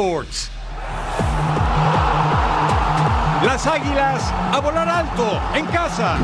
[0.00, 0.48] Sports.
[3.44, 6.16] Las águilas a volar alto en casa.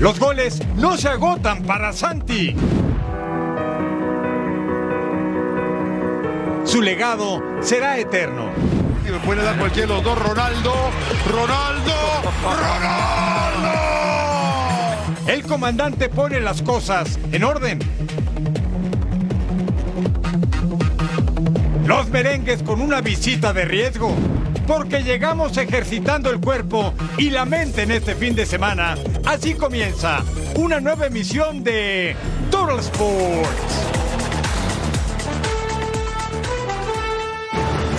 [0.00, 2.56] Los goles no se agotan para Santi.
[6.64, 8.50] Su legado será eterno.
[9.04, 10.74] Me puede dar cualquiera de los dos, Ronaldo,
[11.30, 11.92] Ronaldo,
[12.42, 13.72] Ronaldo.
[15.28, 17.78] El comandante pone las cosas en orden.
[21.86, 24.14] Los merengues con una visita de riesgo.
[24.66, 28.94] Porque llegamos ejercitando el cuerpo y la mente en este fin de semana.
[29.26, 30.22] Así comienza
[30.54, 32.14] una nueva emisión de
[32.50, 34.01] Total Sports.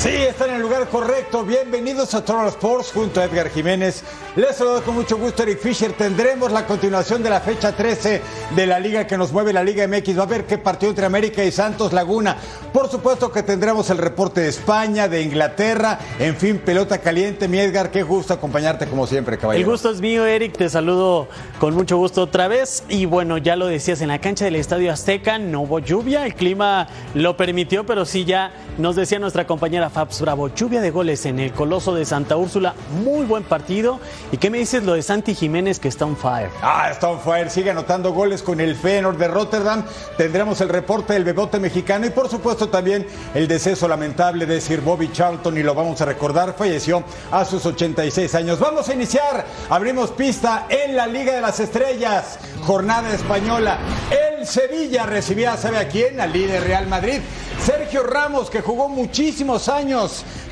[0.03, 1.45] Sí, están en el lugar correcto.
[1.45, 4.03] Bienvenidos a Total Sports junto a Edgar Jiménez.
[4.35, 5.93] Les saludo con mucho gusto Eric Fisher.
[5.93, 8.21] Tendremos la continuación de la fecha 13
[8.53, 10.17] de la liga que nos mueve la Liga MX.
[10.17, 12.35] Va a haber qué partido entre América y Santos Laguna.
[12.73, 15.97] Por supuesto que tendremos el reporte de España, de Inglaterra.
[16.19, 17.47] En fin, pelota caliente.
[17.47, 19.71] Mi Edgar, qué gusto acompañarte como siempre, El caballero.
[19.71, 20.57] gusto es mío, Eric.
[20.57, 22.83] Te saludo con mucho gusto otra vez.
[22.89, 26.25] Y bueno, ya lo decías, en la cancha del Estadio Azteca no hubo lluvia.
[26.25, 30.49] El clima lo permitió, pero sí ya nos decía nuestra compañera Fabs Bravo.
[30.49, 32.73] Lluvia de goles en el Coloso de Santa Úrsula.
[33.03, 33.99] Muy buen partido.
[34.31, 36.49] ¿Y qué me dices lo de Santi Jiménez que está on fire?
[36.63, 39.85] Ah, está on fire, sigue anotando goles con el Feyenoord de Rotterdam.
[40.17, 43.05] Tendremos el reporte del bebote mexicano y por supuesto también
[43.35, 47.63] el deceso lamentable de Sir Bobby Charlton y lo vamos a recordar, falleció a sus
[47.65, 48.59] 86 años.
[48.59, 53.77] Vamos a iniciar, abrimos pista en la Liga de las Estrellas, jornada española.
[54.09, 56.19] El Sevilla recibía, ¿sabe a quién?
[56.19, 57.19] Al líder Real Madrid.
[57.63, 59.82] Sergio Ramos, que jugó muchísimos años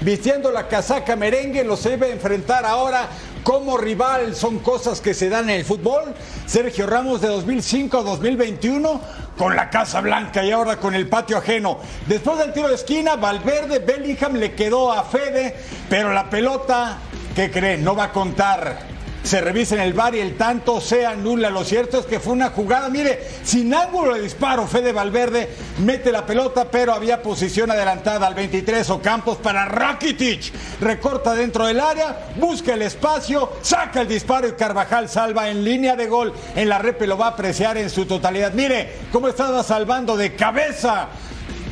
[0.01, 3.07] vistiendo la casaca merengue, los debe enfrentar ahora
[3.43, 4.35] como rival.
[4.35, 6.13] Son cosas que se dan en el fútbol.
[6.45, 9.01] Sergio Ramos de 2005 a 2021
[9.37, 11.79] con la Casa Blanca y ahora con el patio ajeno.
[12.07, 15.55] Después del tiro de esquina, Valverde, Bellingham le quedó a Fede,
[15.89, 16.97] pero la pelota,
[17.35, 17.83] ¿qué creen?
[17.83, 18.90] No va a contar
[19.23, 21.49] se revisa en el bar y el tanto se anula.
[21.49, 25.49] Lo cierto es que fue una jugada, mire, sin ángulo de disparo, Fede Valverde
[25.79, 30.53] mete la pelota, pero había posición adelantada al 23 Ocampos para Rakitic.
[30.79, 35.95] Recorta dentro del área, busca el espacio, saca el disparo y Carvajal salva en línea
[35.95, 36.33] de gol.
[36.55, 38.53] En la repe lo va a apreciar en su totalidad.
[38.53, 41.09] Mire cómo estaba salvando de cabeza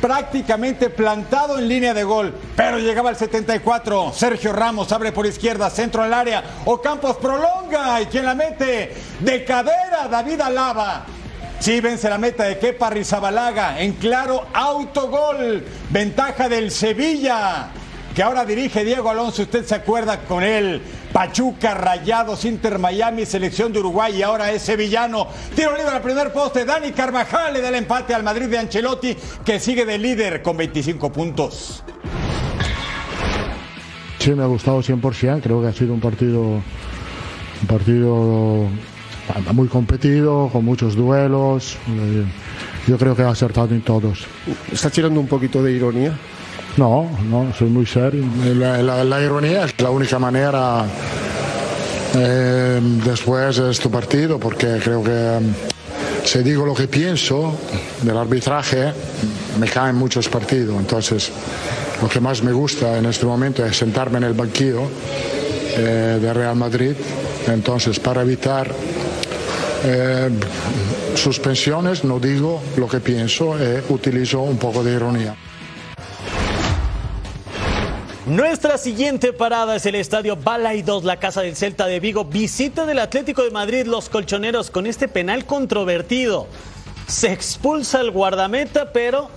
[0.00, 4.12] prácticamente plantado en línea de gol, pero llegaba al 74.
[4.14, 6.42] Sergio Ramos abre por izquierda, centro al área.
[6.64, 11.06] Ocampos prolonga y quien la mete de cadera, David Alaba.
[11.60, 15.62] Sí, vence la meta de Kepa Rizabalaga en claro autogol.
[15.90, 17.68] Ventaja del Sevilla,
[18.14, 19.42] que ahora dirige Diego Alonso.
[19.42, 20.80] Usted se acuerda con él.
[21.12, 25.26] Pachuca, Rayados, Inter Miami, selección de Uruguay y ahora es sevillano.
[25.54, 26.64] Tiro libre al primer poste.
[26.64, 30.56] Dani Carvajal le da el empate al Madrid de Ancelotti, que sigue de líder con
[30.56, 31.82] 25 puntos.
[34.18, 35.40] Sí, me ha gustado 100%.
[35.42, 38.66] Creo que ha sido un partido, un partido
[39.52, 41.76] muy competido, con muchos duelos.
[41.88, 42.24] Eh,
[42.86, 44.26] Yo creo que ha acertado en todos.
[44.72, 46.12] ¿Estás tirando un poquito de ironía?
[46.76, 48.24] No, no, soy muy serio.
[48.54, 50.84] La, ironía es la única manera
[52.16, 55.40] eh, después de este partido, porque creo que eh,
[56.24, 57.58] si digo lo que pienso
[58.02, 58.92] del arbitraje,
[59.58, 60.78] me caen muchos partidos.
[60.78, 61.32] Entonces,
[62.00, 64.82] lo que más me gusta en este momento es sentarme en el banquillo
[65.76, 66.94] eh, de Real Madrid.
[67.48, 68.70] Entonces, para evitar
[69.84, 70.30] eh,
[71.14, 73.56] suspensiones, no digo lo que pienso
[73.88, 75.34] utilizo un poco de ironía.
[78.26, 82.26] Nuestra siguiente parada es el estadio Balaidos, la casa del Celta de Vigo.
[82.26, 86.46] Visita del Atlético de Madrid, los colchoneros, con este penal controvertido.
[87.08, 89.30] Se expulsa el guardameta, pero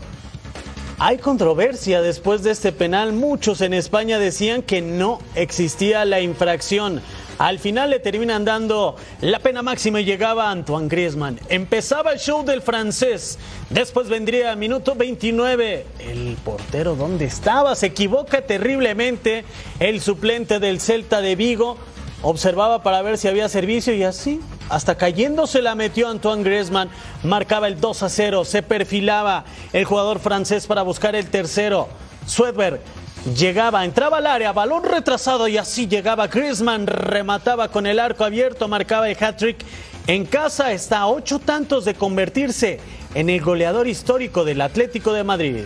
[0.99, 3.13] hay controversia después de este penal.
[3.13, 7.01] Muchos en España decían que no existía la infracción.
[7.37, 11.39] Al final le terminan dando la pena máxima y llegaba Antoine Griezmann.
[11.49, 13.39] Empezaba el show del francés.
[13.69, 15.85] Después vendría minuto 29.
[15.99, 17.75] El portero, ¿dónde estaba?
[17.75, 19.45] Se equivoca terriblemente.
[19.79, 21.77] El suplente del Celta de Vigo
[22.23, 24.39] observaba para ver si había servicio y así,
[24.69, 26.89] hasta cayéndose la metió Antoine Griezmann,
[27.23, 29.43] marcaba el 2 a 0, se perfilaba
[29.73, 31.89] el jugador francés para buscar el tercero.
[32.25, 32.79] Swedberg
[33.25, 38.67] llegaba, entraba al área, balón retrasado y así llegaba Griezmann, remataba con el arco abierto,
[38.67, 39.63] marcaba el hat-trick.
[40.07, 42.79] En casa está a ocho tantos de convertirse
[43.15, 45.65] en el goleador histórico del Atlético de Madrid.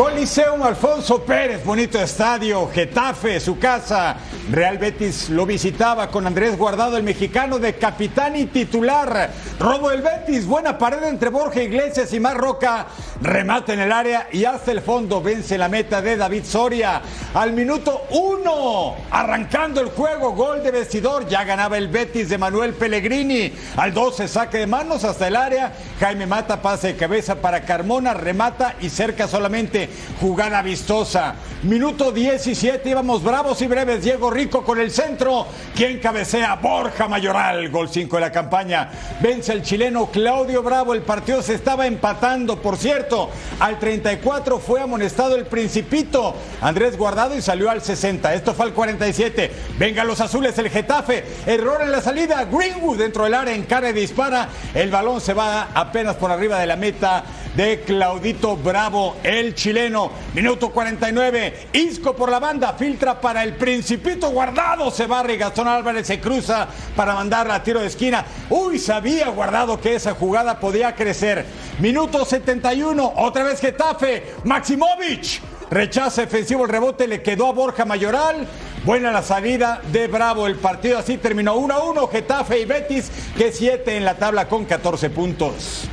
[0.00, 4.16] Coliseum Alfonso Pérez, bonito estadio, Getafe, su casa.
[4.50, 9.30] Real Betis lo visitaba con Andrés Guardado, el mexicano de capitán y titular.
[9.58, 12.86] Robo el Betis, buena pared entre Borja Iglesias y Marroca.
[13.20, 17.02] Remate en el área y hasta el fondo vence la meta de David Soria.
[17.34, 21.28] Al minuto uno, arrancando el juego, gol de vestidor.
[21.28, 23.52] Ya ganaba el Betis de Manuel Pellegrini.
[23.76, 25.74] Al 12, saque de manos hasta el área.
[26.00, 29.89] Jaime Mata pase de cabeza para Carmona, remata y cerca solamente
[30.20, 31.34] jugada vistosa.
[31.62, 34.02] Minuto 17, íbamos bravos y breves.
[34.02, 35.46] Diego Rico con el centro.
[35.74, 36.56] Quien cabecea?
[36.56, 38.90] Borja Mayoral, gol 5 de la campaña.
[39.20, 40.94] Vence el chileno Claudio Bravo.
[40.94, 43.28] El partido se estaba empatando, por cierto.
[43.58, 46.34] Al 34 fue amonestado el Principito.
[46.62, 48.32] Andrés Guardado y salió al 60.
[48.32, 49.50] Esto fue al 47.
[49.78, 51.24] Venga los azules, el Getafe.
[51.46, 52.44] Error en la salida.
[52.44, 54.48] Greenwood dentro del área, encara y dispara.
[54.74, 57.24] El balón se va apenas por arriba de la meta
[57.60, 60.10] de Claudito Bravo, el chileno.
[60.32, 61.68] Minuto 49.
[61.74, 64.90] Isco por la banda, filtra para el Principito guardado.
[64.90, 66.66] Se barre Gastón Álvarez se cruza
[66.96, 68.24] para mandarla a tiro de esquina.
[68.48, 71.44] Uy, sabía guardado que esa jugada podía crecer.
[71.80, 73.12] Minuto 71.
[73.16, 74.36] Otra vez Getafe.
[74.44, 75.42] Maximovic.
[75.70, 78.48] Rechaza efensivo el rebote, le quedó a Borja Mayoral.
[78.86, 80.46] Buena la salida de Bravo.
[80.46, 82.08] El partido así terminó 1 a 1.
[82.08, 85.90] Getafe y Betis, que 7 en la tabla con 14 puntos.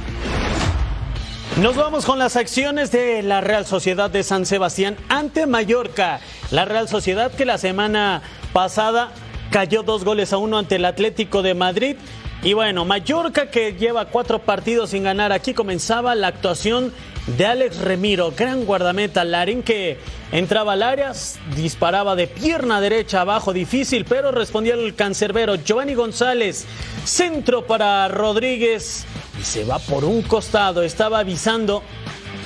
[1.61, 6.19] Nos vamos con las acciones de la Real Sociedad de San Sebastián ante Mallorca.
[6.51, 8.21] La Real Sociedad que la semana
[8.53, 9.09] pasada
[9.49, 11.95] cayó dos goles a uno ante el Atlético de Madrid.
[12.43, 15.31] Y bueno, Mallorca que lleva cuatro partidos sin ganar.
[15.31, 16.93] Aquí comenzaba la actuación
[17.35, 19.97] de Alex Remiro, gran guardameta, Larín que
[20.31, 21.11] entraba al área,
[21.55, 25.55] disparaba de pierna derecha abajo, difícil, pero respondía el cancerbero.
[25.55, 26.65] Giovanni González,
[27.03, 29.05] centro para Rodríguez
[29.39, 31.83] y se va por un costado, estaba avisando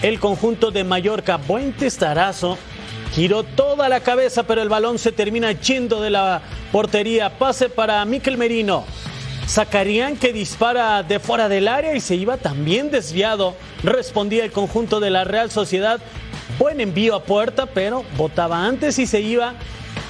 [0.02, 2.58] el conjunto de Mallorca, buen testarazo,
[3.14, 6.42] giró toda la cabeza, pero el balón se termina yendo de la
[6.72, 8.86] portería, pase para Miquel Merino.
[9.52, 13.54] Zacarían que dispara de fuera del área y se iba también desviado.
[13.84, 16.00] Respondía el conjunto de la Real Sociedad.
[16.58, 19.56] Buen envío a puerta, pero botaba antes y se iba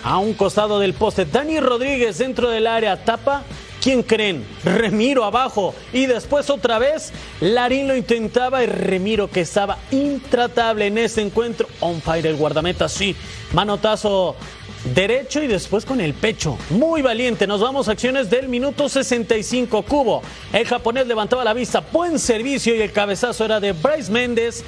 [0.04, 1.26] a un costado del poste.
[1.26, 3.42] Dani Rodríguez dentro del área tapa.
[3.82, 4.46] ¿Quién creen?
[4.64, 5.74] Remiro abajo.
[5.92, 11.68] Y después otra vez, Larín lo intentaba y Remiro que estaba intratable en ese encuentro.
[11.80, 13.16] On fire el guardameta, sí.
[13.54, 14.36] Manotazo
[14.84, 16.58] derecho y después con el pecho.
[16.70, 17.48] Muy valiente.
[17.48, 19.84] Nos vamos a acciones del minuto 65.
[19.84, 20.22] Cubo.
[20.54, 21.84] El japonés levantaba la vista.
[21.92, 24.64] Buen servicio y el cabezazo era de Bryce Méndez.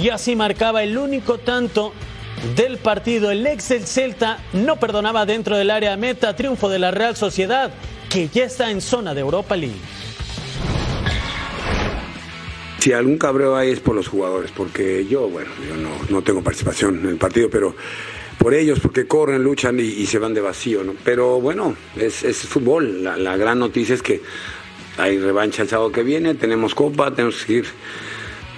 [0.00, 1.92] Y así marcaba el único tanto
[2.56, 3.30] del partido.
[3.30, 6.36] El ex del Celta no perdonaba dentro del área meta.
[6.36, 7.72] Triunfo de la Real Sociedad
[8.08, 9.76] que ya está en zona de Europa League.
[12.78, 16.42] Si algún cabreo hay es por los jugadores, porque yo, bueno, yo no, no tengo
[16.42, 17.74] participación en el partido, pero
[18.38, 20.94] por ellos, porque corren, luchan y, se van de vacío, ¿no?
[21.04, 23.02] Pero bueno, es, fútbol.
[23.02, 24.22] La, gran noticia es que
[24.96, 27.66] hay revancha el sábado que viene, tenemos copa, tenemos que seguir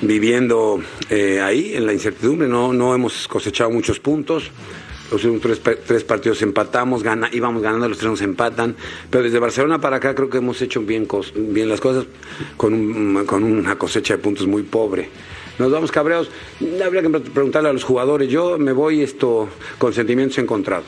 [0.03, 4.51] viviendo eh, ahí en la incertidumbre, no, no hemos cosechado muchos puntos.
[5.11, 8.77] Los últimos tres, partidos empatamos, íbamos ganando, los tres nos empatan.
[9.11, 11.09] Pero desde Barcelona para acá creo que hemos hecho bien,
[11.69, 12.05] las cosas
[12.57, 15.09] con una cosecha de puntos muy pobre
[15.61, 16.31] nos vamos cabreados.
[16.85, 18.29] Habría que preguntarle a los jugadores.
[18.29, 19.49] Yo me voy esto
[19.79, 20.87] con sentimientos encontrados.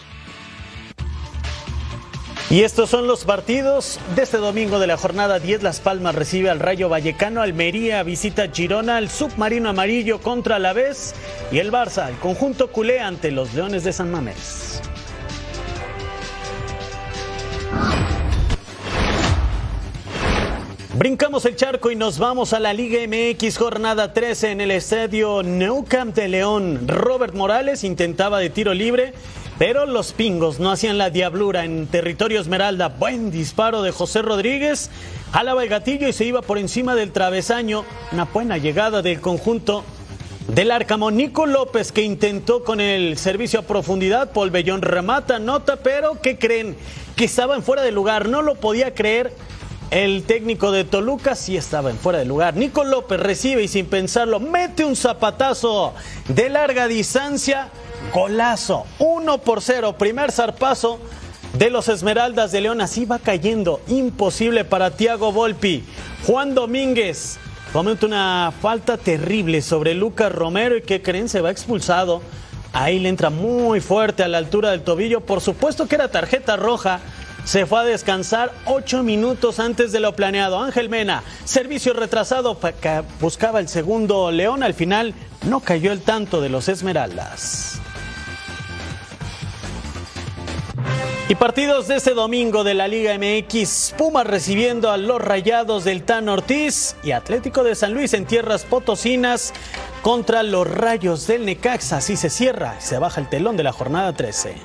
[2.51, 5.63] Y estos son los partidos de este domingo de la jornada 10.
[5.63, 11.15] Las Palmas recibe al Rayo Vallecano, Almería visita Girona, el Submarino Amarillo contra la Vez
[11.51, 14.72] y el Barça, el conjunto culé ante los Leones de San Mamés.
[21.03, 25.43] Brincamos el charco y nos vamos a la Liga MX jornada 13 en el estadio
[25.43, 26.87] Nou Camp de León.
[26.87, 29.13] Robert Morales intentaba de tiro libre,
[29.59, 32.87] pero los pingos no hacían la diablura en territorio Esmeralda.
[32.87, 34.91] Buen disparo de José Rodríguez.
[35.33, 37.85] Jalaba el gatillo y se iba por encima del travesaño.
[38.13, 39.83] Una buena llegada del conjunto
[40.47, 45.79] Del Arcamo, Nico López que intentó con el servicio a profundidad, Paul Bellón remata, nota,
[45.79, 46.77] pero ¿qué creen?
[47.17, 49.33] Que estaba en fuera de lugar, no lo podía creer.
[49.93, 52.57] El técnico de Toluca sí estaba en fuera de lugar.
[52.57, 55.93] Nico López recibe y sin pensarlo mete un zapatazo
[56.29, 57.69] de larga distancia.
[58.11, 58.87] Golazo.
[59.01, 59.99] 1 por 0.
[59.99, 60.99] Primer zarpazo
[61.53, 62.81] de los Esmeraldas de León.
[62.81, 63.83] Así va cayendo.
[63.87, 65.85] Imposible para Tiago Volpi.
[66.27, 67.37] Juan Domínguez
[67.75, 70.75] comete una falta terrible sobre Lucas Romero.
[70.75, 71.29] ¿Y qué creen?
[71.29, 72.23] Se va expulsado.
[72.73, 75.21] Ahí le entra muy fuerte a la altura del tobillo.
[75.21, 77.01] Por supuesto que era tarjeta roja.
[77.45, 80.63] Se fue a descansar ocho minutos antes de lo planeado.
[80.63, 82.59] Ángel Mena, servicio retrasado,
[83.21, 84.63] buscaba el segundo León.
[84.63, 85.15] Al final
[85.47, 87.81] no cayó el tanto de los Esmeraldas.
[91.29, 96.03] Y partidos de este domingo de la Liga MX, Pumas recibiendo a los Rayados del
[96.03, 99.55] Tan Ortiz y Atlético de San Luis en tierras potosinas
[100.03, 101.99] contra los Rayos del Necaxa.
[101.99, 104.57] Así se cierra, se baja el telón de la jornada 13.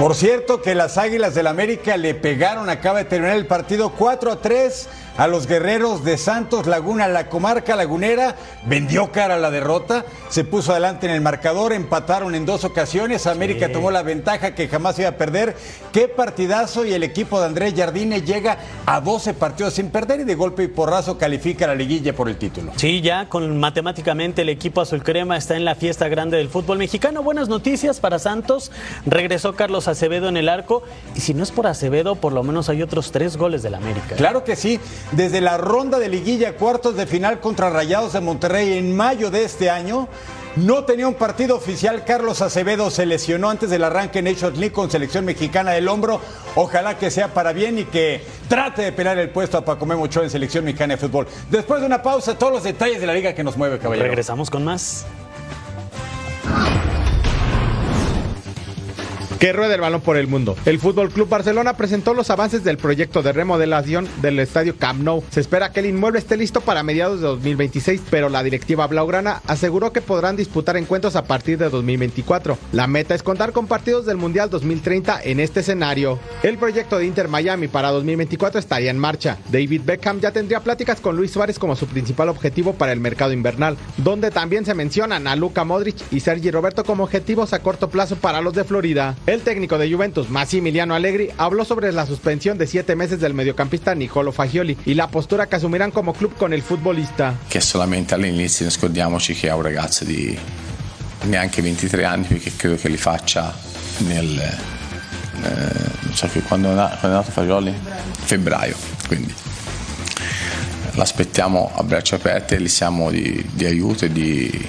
[0.00, 4.32] Por cierto que las Águilas del América le pegaron, acaba de terminar el partido 4
[4.32, 4.88] a 3
[5.20, 10.44] a los guerreros de Santos Laguna, la comarca lagunera, vendió cara a la derrota, se
[10.44, 14.98] puso adelante en el marcador, empataron en dos ocasiones, América tomó la ventaja que jamás
[14.98, 15.54] iba a perder.
[15.92, 20.24] Qué partidazo y el equipo de Andrés Jardine llega a 12 partidos sin perder y
[20.24, 22.72] de golpe y porrazo califica la liguilla por el título.
[22.76, 26.78] Sí, ya con matemáticamente el equipo azul crema está en la fiesta grande del fútbol
[26.78, 27.22] mexicano.
[27.22, 28.72] Buenas noticias para Santos.
[29.04, 30.82] Regresó Carlos Acevedo en el arco
[31.14, 34.16] y si no es por Acevedo, por lo menos hay otros tres goles del América.
[34.16, 34.80] Claro que sí
[35.12, 39.44] desde la ronda de liguilla cuartos de final contra Rayados de Monterrey en mayo de
[39.44, 40.08] este año.
[40.56, 42.04] No tenía un partido oficial.
[42.04, 46.20] Carlos Acevedo se lesionó antes del arranque en Nations League con selección mexicana del hombro.
[46.56, 50.02] Ojalá que sea para bien y que trate de pelear el puesto a Paco Memo
[50.02, 51.28] Ochoa en selección mexicana de fútbol.
[51.50, 54.08] Después de una pausa, todos los detalles de la liga que nos mueve, caballero.
[54.08, 55.06] Regresamos con más.
[59.40, 60.54] Que rueda el balón por el mundo.
[60.66, 65.24] El Fútbol Club Barcelona presentó los avances del proyecto de remodelación del estadio Camp Nou.
[65.30, 69.40] Se espera que el inmueble esté listo para mediados de 2026, pero la directiva blaugrana
[69.46, 72.58] aseguró que podrán disputar encuentros a partir de 2024.
[72.72, 76.18] La meta es contar con partidos del Mundial 2030 en este escenario.
[76.42, 79.38] El proyecto de Inter Miami para 2024 estaría en marcha.
[79.50, 83.32] David Beckham ya tendría pláticas con Luis Suárez como su principal objetivo para el mercado
[83.32, 87.88] invernal, donde también se mencionan a Luca Modric y Sergi Roberto como objetivos a corto
[87.88, 89.16] plazo para los de Florida.
[89.30, 93.94] El técnico de Juventus, Massimiliano Allegri, habló sobre la suspensión de siete meses del mediocampista
[93.94, 97.38] Nicolo Fagioli y la postura que asumirán como club con el futbolista.
[97.48, 100.36] Che solamente all'inizio scordiamoci che è un ragazzo di
[101.26, 103.56] neanche 23 anni perché credo che li faccia
[103.98, 104.36] nel...
[104.36, 107.72] Eh, non so che quando, quando è nato Fagioli?
[108.24, 108.74] Febbraio,
[109.06, 109.32] quindi
[110.94, 114.68] l'aspettiamo a braccia aperte, gli siamo di, di aiuto e di,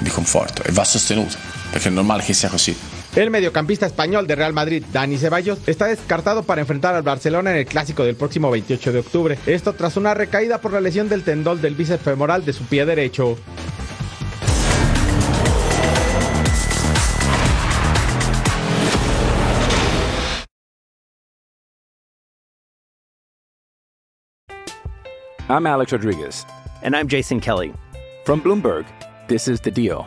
[0.00, 1.36] di conforto e va sostenuto
[1.70, 2.87] perché è normale che sia così.
[3.16, 7.56] El mediocampista español de Real Madrid, Dani Ceballos, está descartado para enfrentar al Barcelona en
[7.58, 9.38] el clásico del próximo 28 de octubre.
[9.46, 12.84] Esto tras una recaída por la lesión del tendón del bíceps femoral de su pie
[12.84, 13.36] derecho.
[25.48, 26.44] I'm Alex Rodriguez.
[26.82, 27.72] And I'm Jason Kelly.
[28.24, 28.84] From Bloomberg,
[29.28, 30.06] this is The Deal.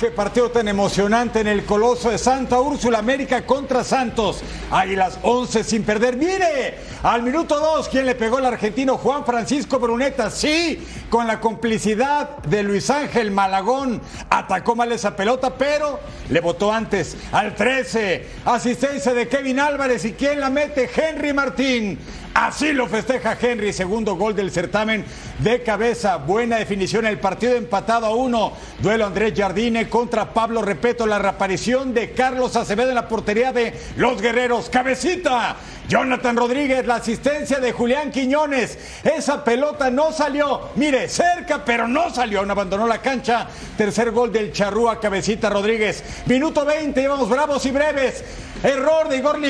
[0.00, 4.40] Qué partido tan emocionante en el Coloso de Santa Úrsula, América contra Santos.
[4.70, 6.16] Ahí las 11 sin perder.
[6.16, 10.30] Mire, al minuto 2, ¿quién le pegó el argentino Juan Francisco Bruneta?
[10.30, 14.00] Sí, con la complicidad de Luis Ángel Malagón.
[14.30, 17.18] Atacó mal esa pelota, pero le votó antes.
[17.30, 20.06] Al 13, asistencia de Kevin Álvarez.
[20.06, 20.88] ¿Y quién la mete?
[20.96, 21.98] Henry Martín.
[22.32, 25.04] Así lo festeja Henry, segundo gol del certamen
[25.40, 26.16] de cabeza.
[26.16, 28.52] Buena definición, el partido empatado a uno.
[28.78, 31.08] Duelo Andrés Jardine contra Pablo Repeto.
[31.08, 34.70] La reaparición de Carlos Acevedo en la portería de los guerreros.
[34.70, 35.56] Cabecita.
[35.90, 38.78] Jonathan Rodríguez, la asistencia de Julián Quiñones.
[39.02, 40.68] Esa pelota no salió.
[40.76, 42.46] Mire, cerca, pero no salió.
[42.46, 43.48] No abandonó la cancha.
[43.76, 46.04] Tercer gol del Charrúa, cabecita Rodríguez.
[46.26, 48.22] Minuto 20, íbamos bravos y breves.
[48.62, 49.40] Error de Igor.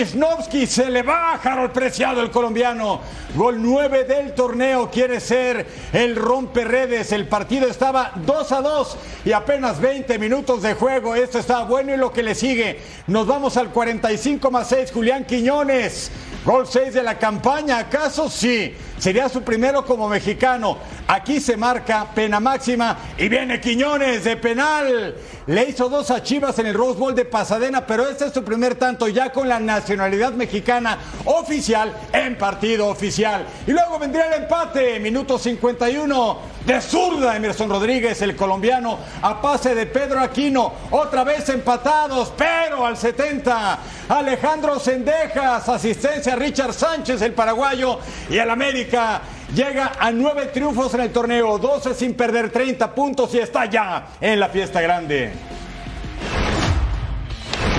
[0.67, 3.03] Se le va a Preciado, el colombiano.
[3.35, 4.91] Gol 9 del torneo.
[4.91, 7.13] Quiere ser el romperredes.
[7.13, 11.15] El partido estaba 2 a 2 y apenas 20 minutos de juego.
[11.15, 12.81] Esto está bueno y lo que le sigue.
[13.09, 14.91] Nos vamos al 45 más 6.
[14.93, 16.11] Julián Quiñones.
[16.45, 18.31] Gol 6 de la campaña, ¿acaso?
[18.31, 18.75] Sí.
[19.01, 20.77] Sería su primero como mexicano.
[21.09, 25.15] Aquí se marca pena máxima y viene Quiñones de penal.
[25.47, 28.45] Le hizo dos a Chivas en el Rose Bowl de Pasadena, pero este es su
[28.45, 33.47] primer tanto ya con la nacionalidad mexicana oficial en partido oficial.
[33.67, 39.75] Y luego vendría el empate, minuto 51 de zurda Emerson Rodríguez, el colombiano, a pase
[39.75, 40.75] de Pedro Aquino.
[40.91, 43.79] Otra vez empatados, pero al 70
[44.11, 49.23] Alejandro Sendejas, asistencia a Richard Sánchez, el paraguayo, y el América
[49.55, 54.09] llega a nueve triunfos en el torneo, 12 sin perder 30 puntos y está ya
[54.21, 55.33] en la fiesta grande.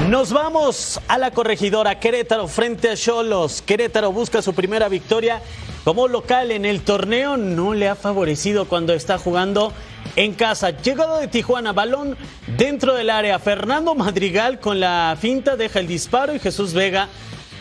[0.10, 3.62] Nos vamos a la corregidora Querétaro frente a Cholos.
[3.62, 5.42] Querétaro busca su primera victoria
[5.86, 7.38] como local en el torneo.
[7.38, 9.72] No le ha favorecido cuando está jugando
[10.16, 10.72] en casa.
[10.72, 12.18] Llegado de Tijuana, balón
[12.58, 13.40] dentro del área.
[13.40, 17.08] Fernando Madrigal con la finta deja el disparo y Jesús Vega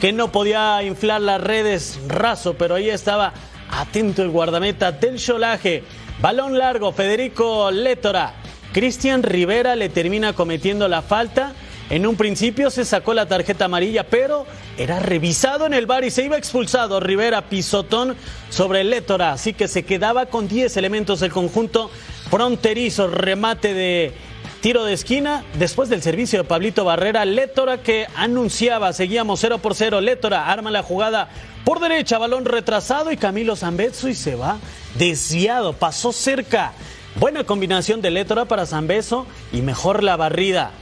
[0.00, 3.34] que no podía inflar las redes raso, pero ahí estaba
[3.70, 5.84] atento el guardameta del Cholaje.
[6.22, 8.34] Balón largo, Federico Létora.
[8.72, 11.52] Cristian Rivera le termina cometiendo la falta.
[11.90, 14.46] En un principio se sacó la tarjeta amarilla, pero
[14.78, 17.00] era revisado en el bar y se iba expulsado.
[17.00, 18.16] Rivera pisotón
[18.48, 21.90] sobre Létora, así que se quedaba con 10 elementos el conjunto
[22.30, 23.08] fronterizo.
[23.08, 24.14] Remate de
[24.60, 27.24] tiro de esquina después del servicio de Pablito Barrera.
[27.24, 30.00] Létora que anunciaba, seguíamos 0 por 0.
[30.00, 31.28] Létora arma la jugada
[31.64, 34.58] por derecha, balón retrasado y Camilo Zambetso y se va
[34.96, 36.72] desviado, pasó cerca.
[37.16, 40.72] Buena combinación de Létora para Zambeso y mejor la barrida.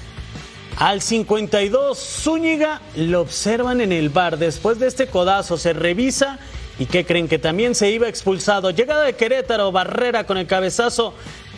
[0.77, 4.39] Al 52, Zúñiga lo observan en el bar.
[4.39, 6.39] Después de este codazo se revisa
[6.79, 8.71] y que creen que también se iba expulsado.
[8.71, 11.15] Llegada de Querétaro, Barrera con el cabezazo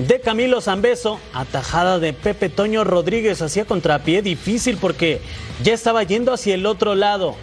[0.07, 5.21] de Camilo Zambeso, atajada de Pepe Toño Rodríguez, hacía contrapié difícil porque
[5.63, 7.37] ya estaba yendo hacia el otro lado.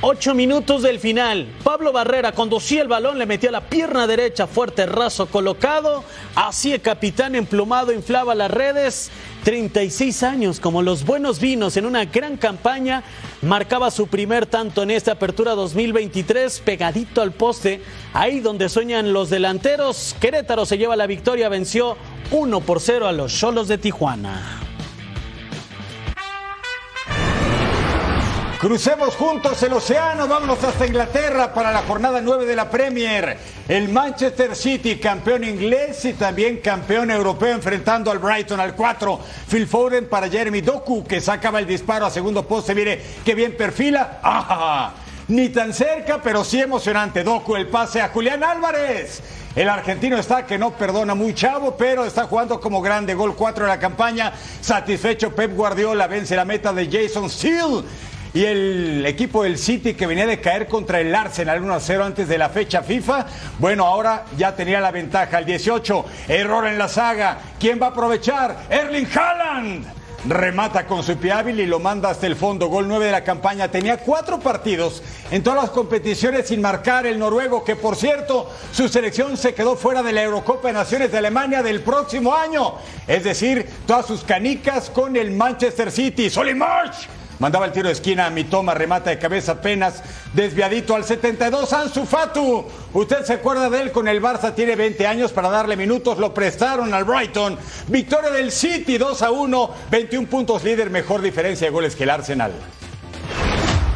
[0.00, 1.48] Ocho minutos del final.
[1.62, 6.04] Pablo Barrera conducía el balón, le metía la pierna derecha, fuerte raso colocado.
[6.34, 9.10] Así el capitán emplumado inflaba las redes.
[9.44, 13.02] 36 años, como los buenos vinos, en una gran campaña.
[13.44, 17.82] Marcaba su primer tanto en esta apertura 2023, pegadito al poste.
[18.14, 20.16] Ahí donde sueñan los delanteros.
[20.18, 21.98] Querétaro se lleva la victoria, venció
[22.30, 24.73] 1 por 0 a los Cholos de Tijuana.
[28.64, 33.36] Crucemos juntos el océano, vámonos hasta Inglaterra para la jornada 9 de la Premier.
[33.68, 39.20] El Manchester City, campeón inglés y también campeón europeo, enfrentando al Brighton al 4.
[39.50, 42.74] Phil Foden para Jeremy Doku, que sacaba el disparo a segundo poste.
[42.74, 44.20] Mire, qué bien perfila.
[44.22, 44.94] ¡Ah!
[45.28, 47.22] Ni tan cerca, pero sí emocionante.
[47.22, 49.22] Doku, el pase a Julián Álvarez.
[49.54, 53.14] El argentino está que no perdona muy chavo, pero está jugando como grande.
[53.14, 54.32] Gol 4 de la campaña.
[54.62, 57.84] Satisfecho Pep Guardiola vence la meta de Jason Steele.
[58.34, 62.36] Y el equipo del City que venía de caer contra el Arsenal 1-0 antes de
[62.36, 63.26] la fecha FIFA,
[63.60, 65.38] bueno, ahora ya tenía la ventaja.
[65.38, 67.38] El 18, error en la saga.
[67.60, 68.66] ¿Quién va a aprovechar?
[68.68, 69.86] Erling Haaland.
[70.26, 72.66] Remata con su pie hábil y lo manda hasta el fondo.
[72.66, 73.68] Gol 9 de la campaña.
[73.68, 78.88] Tenía cuatro partidos en todas las competiciones sin marcar el noruego, que por cierto, su
[78.88, 82.78] selección se quedó fuera de la Eurocopa de Naciones de Alemania del próximo año.
[83.06, 86.28] Es decir, todas sus canicas con el Manchester City.
[86.28, 87.06] Solly March
[87.44, 90.02] Mandaba el tiro de esquina a mi toma, remata de cabeza apenas
[90.32, 91.74] desviadito al 72.
[91.74, 95.76] Ansu Fatu, usted se acuerda de él con el Barça, tiene 20 años para darle
[95.76, 97.58] minutos, lo prestaron al Brighton.
[97.88, 102.10] Victoria del City 2 a 1, 21 puntos líder, mejor diferencia de goles que el
[102.10, 102.52] Arsenal.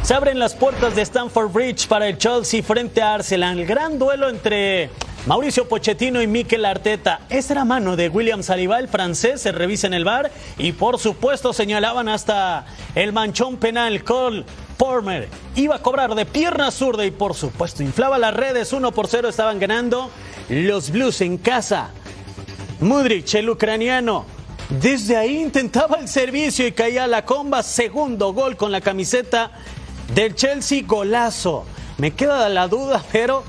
[0.01, 3.63] Se abren las puertas de Stamford Bridge para el Chelsea frente a Arsenal.
[3.65, 4.89] Gran duelo entre
[5.27, 7.21] Mauricio Pochettino y Mikel Arteta.
[7.29, 10.97] Esa era mano de William Saliba, el francés, se revisa en el bar y por
[10.97, 14.03] supuesto señalaban hasta el manchón penal.
[14.03, 14.45] Cole
[14.77, 18.73] Pormer iba a cobrar de pierna zurda y por supuesto inflaba las redes.
[18.73, 20.09] 1 por 0 estaban ganando
[20.47, 21.91] los Blues en casa.
[22.79, 24.25] Mudrich, el ucraniano,
[24.69, 27.61] desde ahí intentaba el servicio y caía la comba.
[27.61, 29.51] Segundo gol con la camiseta
[30.13, 31.65] del Chelsea, golazo.
[31.97, 33.43] Me queda la duda, pero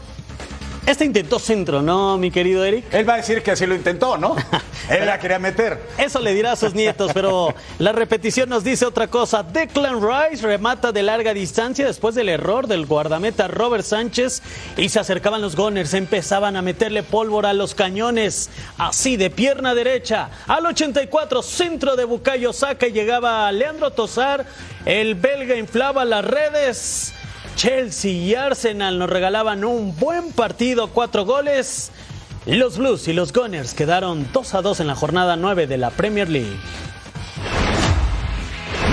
[0.86, 2.92] Este intentó centro, ¿no, mi querido Eric?
[2.92, 4.34] Él va a decir que así lo intentó, ¿no?
[4.90, 5.80] Él la quería meter.
[5.98, 9.42] Eso le dirá a sus nietos, pero la repetición nos dice otra cosa.
[9.42, 14.42] Declan Rice remata de larga distancia después del error del guardameta Robert Sánchez
[14.76, 19.74] y se acercaban los Gunners, empezaban a meterle pólvora a los cañones, así de pierna
[19.74, 20.30] derecha.
[20.48, 24.46] Al 84, centro de Bucayo Saca y llegaba Leandro Tosar,
[24.86, 27.14] el belga inflaba las redes.
[27.60, 31.92] Chelsea y Arsenal nos regalaban un buen partido, cuatro goles.
[32.46, 35.90] Los Blues y los Gunners quedaron 2 a 2 en la jornada 9 de la
[35.90, 36.56] Premier League.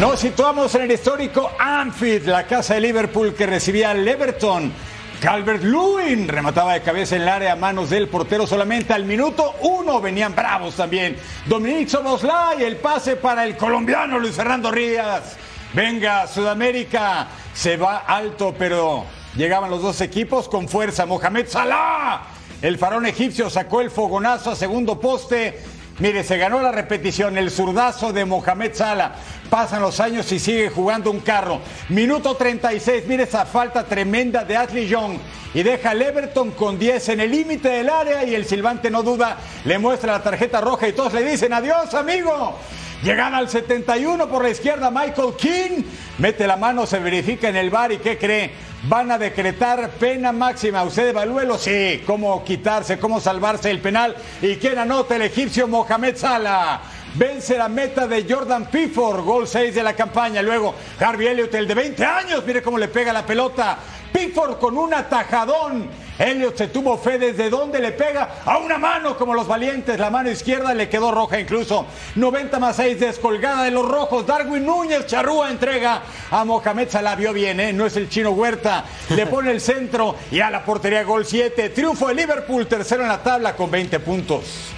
[0.01, 4.73] Nos situamos en el histórico Anfield, la casa de Liverpool que recibía al Everton.
[5.21, 9.55] Calvert Lewin remataba de cabeza en el área a manos del portero solamente al minuto
[9.61, 10.01] uno.
[10.01, 11.15] Venían bravos también.
[11.45, 15.37] Dominic Soboslai, el pase para el colombiano Luis Fernando Rías.
[15.73, 17.29] Venga, Sudamérica.
[17.57, 19.03] Se va alto, pero
[19.35, 21.07] llegaban los dos equipos con fuerza.
[21.07, 22.21] Mohamed Salah.
[22.61, 25.59] El farón egipcio sacó el fogonazo a segundo poste.
[25.97, 29.15] Mire, se ganó la repetición, el zurdazo de Mohamed Salah.
[29.49, 31.59] Pasan los años y sigue jugando un carro.
[31.89, 35.17] Minuto 36, mire esa falta tremenda de Ashley Young.
[35.55, 39.01] Y deja al Everton con 10 en el límite del área y el silbante no
[39.01, 42.55] duda, le muestra la tarjeta roja y todos le dicen adiós, amigo.
[43.03, 45.83] Llegan al 71 por la izquierda Michael King.
[46.17, 48.51] Mete la mano, se verifica en el bar y ¿qué cree?
[48.83, 50.83] Van a decretar pena máxima.
[50.83, 52.01] Usted evalúelo, sí.
[52.07, 54.15] Cómo quitarse, cómo salvarse el penal.
[54.41, 56.81] ¿Y quién anota el egipcio Mohamed Salah?
[57.13, 60.41] Vence la meta de Jordan Pickford, gol 6 de la campaña.
[60.41, 63.77] Luego Harvey Elliott, el de 20 años, mire cómo le pega la pelota.
[64.11, 66.06] Pickford con un atajadón.
[66.19, 69.99] Elliot se tuvo fe desde donde le pega a una mano como los valientes.
[69.99, 71.85] La mano izquierda le quedó roja incluso.
[72.15, 74.25] 90 más 6 descolgada de los rojos.
[74.25, 76.01] Darwin Núñez Charrúa entrega
[76.31, 77.15] a Mohamed Salah.
[77.15, 77.73] Vio bien, ¿eh?
[77.73, 78.85] no es el chino Huerta.
[79.09, 81.69] Le pone el centro y a la portería gol 7.
[81.69, 84.76] Triunfo de Liverpool, tercero en la tabla con 20 puntos.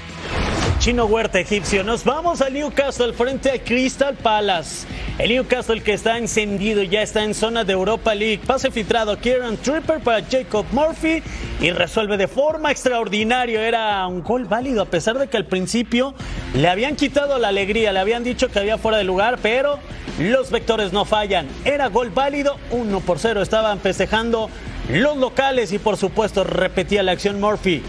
[0.80, 1.84] Chino Huerta egipcio.
[1.84, 4.88] Nos vamos al Newcastle frente a Crystal Palace.
[5.18, 8.40] El Newcastle que está encendido ya está en zona de Europa League.
[8.48, 11.22] Pase filtrado Kieran Tripper para Jacob Murphy
[11.60, 13.68] y resuelve de forma extraordinaria.
[13.68, 16.16] Era un gol válido a pesar de que al principio
[16.56, 19.80] le habían quitado la alegría, le habían dicho que había fuera de lugar, pero
[20.18, 21.46] los vectores no fallan.
[21.66, 23.42] Era gol válido, 1 por 0.
[23.42, 24.50] Estaban festejando
[24.90, 27.84] los locales y por supuesto repetía la acción Murphy.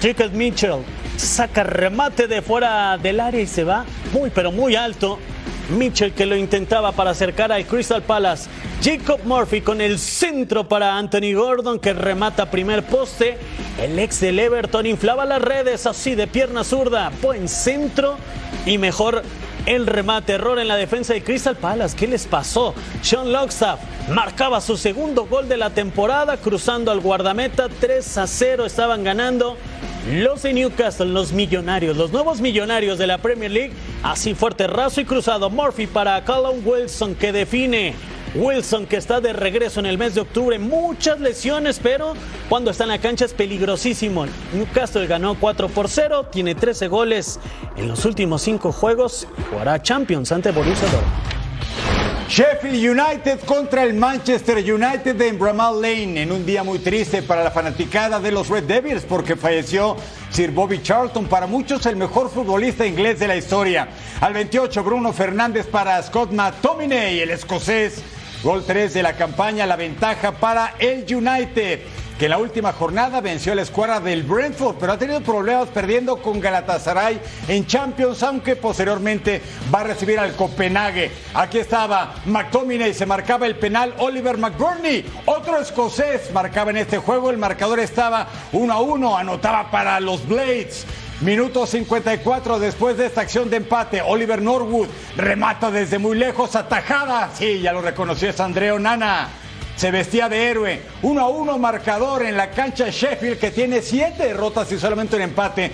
[0.00, 0.84] Jacob Mitchell
[1.16, 5.18] saca remate de fuera del área y se va muy pero muy alto.
[5.68, 8.48] Mitchell que lo intentaba para acercar al Crystal Palace.
[8.82, 13.36] Jacob Murphy con el centro para Anthony Gordon que remata primer poste.
[13.82, 17.10] El ex del Everton inflaba las redes así de pierna zurda.
[17.20, 18.16] Buen centro
[18.64, 19.22] y mejor
[19.66, 20.34] el remate.
[20.34, 21.96] Error en la defensa de Crystal Palace.
[21.96, 22.74] ¿Qué les pasó?
[23.02, 27.68] Sean Longstaff marcaba su segundo gol de la temporada cruzando al guardameta.
[27.68, 29.56] 3 a 0 estaban ganando.
[30.10, 33.72] Los de Newcastle, los millonarios, los nuevos millonarios de la Premier League.
[34.02, 35.50] Así fuerte, raso y cruzado.
[35.50, 37.94] Murphy para Callum Wilson que define.
[38.36, 40.58] Wilson que está de regreso en el mes de octubre.
[40.58, 42.14] Muchas lesiones, pero
[42.48, 44.26] cuando está en la cancha es peligrosísimo.
[44.52, 47.40] Newcastle ganó 4 por 0, tiene 13 goles
[47.76, 51.36] en los últimos 5 juegos y jugará Champions ante Borussia Dortmund.
[52.28, 57.44] Sheffield United contra el Manchester United en Bramall Lane en un día muy triste para
[57.44, 59.96] la fanaticada de los Red Devils porque falleció
[60.30, 63.88] Sir Bobby Charlton, para muchos el mejor futbolista inglés de la historia.
[64.20, 68.02] Al 28 Bruno Fernández para Scott McTominay, el escocés.
[68.42, 71.80] Gol 3 de la campaña, la ventaja para el United
[72.18, 75.68] que en la última jornada venció a la escuadra del Brentford, pero ha tenido problemas
[75.68, 79.42] perdiendo con Galatasaray en Champions, aunque posteriormente
[79.74, 81.10] va a recibir al Copenhague.
[81.34, 87.30] Aquí estaba McTominay, se marcaba el penal Oliver McBurney, otro escocés marcaba en este juego,
[87.30, 90.86] el marcador estaba 1 a 1, anotaba para los Blades.
[91.20, 97.30] Minuto 54 después de esta acción de empate, Oliver Norwood remata desde muy lejos, atajada.
[97.34, 99.28] Sí, ya lo reconoció es Andreo Nana
[99.76, 100.80] se vestía de héroe.
[101.02, 105.22] 1 a 1 marcador en la cancha Sheffield que tiene siete derrotas y solamente un
[105.22, 105.70] empate.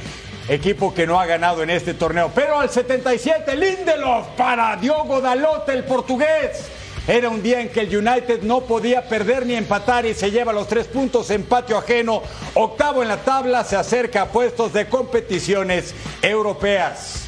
[0.48, 2.33] Equipo que no ha ganado en este torneo.
[2.35, 6.68] Pero al 77, Lindelof para Diogo Dalot, el portugués.
[7.07, 10.53] Era un día en que el United no podía perder ni empatar y se lleva
[10.53, 12.23] los tres puntos en patio ajeno.
[12.55, 17.23] Octavo en la tabla, se acerca a puestos de competiciones europeas.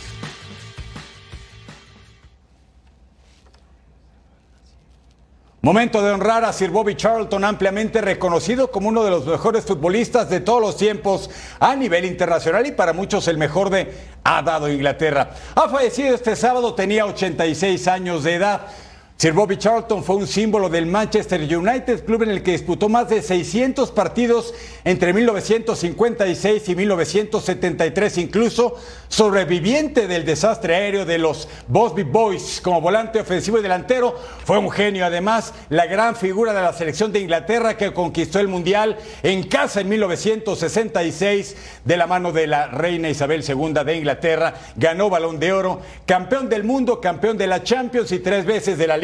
[5.61, 10.29] Momento de honrar a Sir Bobby Charlton, ampliamente reconocido como uno de los mejores futbolistas
[10.29, 14.71] de todos los tiempos a nivel internacional y para muchos el mejor de ha dado
[14.71, 15.31] Inglaterra.
[15.55, 18.67] Ha fallecido este sábado, tenía 86 años de edad.
[19.17, 23.09] Sir Bobby Charlton fue un símbolo del Manchester United, club en el que disputó más
[23.09, 24.53] de 600 partidos
[24.85, 28.77] entre 1956 y 1973, incluso
[29.09, 34.19] sobreviviente del desastre aéreo de los Bosby Boys como volante ofensivo y delantero.
[34.45, 38.49] Fue un genio, además, la gran figura de la selección de Inglaterra que conquistó el
[38.49, 44.55] Mundial en casa en 1966 de la mano de la reina Isabel II de Inglaterra.
[44.75, 48.89] Ganó balón de oro, campeón del mundo, campeón de la Champions y tres veces de
[48.89, 49.04] la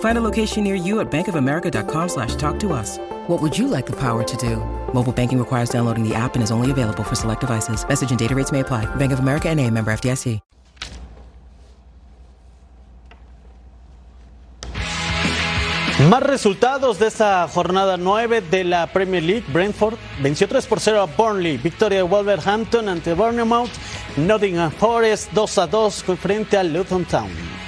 [0.00, 2.98] Find a location near you at bankofamerica.com slash talk to us.
[3.28, 4.56] What would you like the power to do?
[4.92, 7.86] Mobile banking requires downloading the app and is only available for select devices.
[7.88, 8.84] Message and data rates may apply.
[8.96, 10.40] Bank of America and a member FDIC.
[16.08, 19.44] Más resultados de esta jornada 9 de la Premier League.
[19.52, 21.58] Brentford venció 3 por 0 a Burnley.
[21.58, 23.68] Victoria de Wolverhampton ante Bournemouth.
[24.16, 27.59] Nottingham Forest 2 a 2 frente a Luton Town.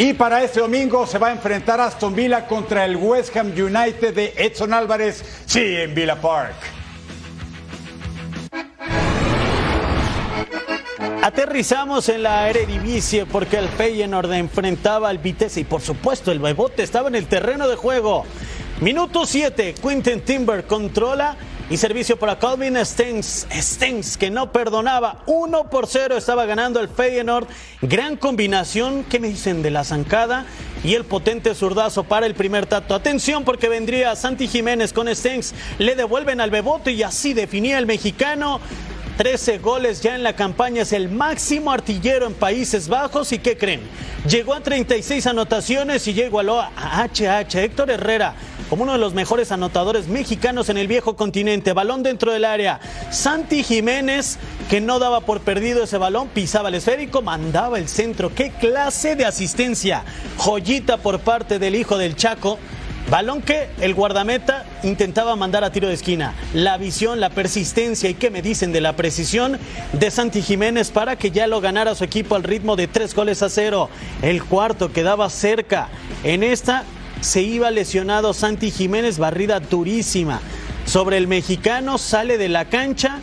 [0.00, 4.14] Y para este domingo se va a enfrentar Aston Villa contra el West Ham United
[4.14, 6.54] de Edson Álvarez, sí, en Villa Park.
[11.22, 16.82] Aterrizamos en la Eredivisie porque el Feyenoord enfrentaba al Vitesse y por supuesto el Bebote
[16.82, 18.24] estaba en el terreno de juego.
[18.80, 21.36] Minuto 7, Quinten Timber controla
[21.70, 23.46] y servicio para Calvin Stengs.
[23.50, 25.22] Stengs que no perdonaba.
[25.26, 27.46] 1 por 0 estaba ganando el Feyenoord.
[27.80, 29.04] Gran combinación.
[29.04, 30.46] ¿Qué me dicen de la zancada?
[30.82, 32.96] Y el potente zurdazo para el primer tato.
[32.96, 35.54] Atención porque vendría Santi Jiménez con Stengs.
[35.78, 38.60] Le devuelven al Bebote y así definía el mexicano.
[39.20, 43.32] 13 goles ya en la campaña, es el máximo artillero en Países Bajos.
[43.32, 43.82] ¿Y qué creen?
[44.26, 46.70] Llegó a 36 anotaciones y llegó a
[47.06, 48.34] HH Héctor Herrera
[48.70, 51.74] como uno de los mejores anotadores mexicanos en el viejo continente.
[51.74, 52.80] Balón dentro del área.
[53.10, 54.38] Santi Jiménez,
[54.70, 58.34] que no daba por perdido ese balón, pisaba el esférico, mandaba el centro.
[58.34, 60.02] ¡Qué clase de asistencia!
[60.38, 62.58] Joyita por parte del hijo del Chaco.
[63.08, 66.34] Balón que el guardameta intentaba mandar a tiro de esquina.
[66.54, 69.58] La visión, la persistencia y qué me dicen de la precisión
[69.92, 73.42] de Santi Jiménez para que ya lo ganara su equipo al ritmo de tres goles
[73.42, 73.88] a cero.
[74.22, 75.88] El cuarto quedaba cerca.
[76.22, 76.84] En esta
[77.20, 80.40] se iba lesionado Santi Jiménez, barrida durísima.
[80.86, 83.18] Sobre el mexicano sale de la cancha,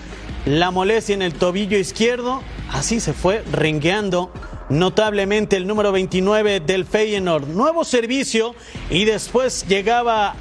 [0.45, 4.31] la molestia en el tobillo izquierdo, así se fue rengueando
[4.69, 7.47] notablemente el número 29 del Feyenoord.
[7.47, 8.55] Nuevo servicio
[8.89, 10.35] y después llegaba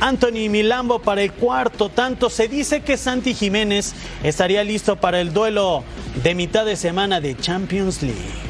[0.00, 2.30] Anthony Milambo para el cuarto tanto.
[2.30, 5.84] Se dice que Santi Jiménez estaría listo para el duelo
[6.22, 8.48] de mitad de semana de Champions League.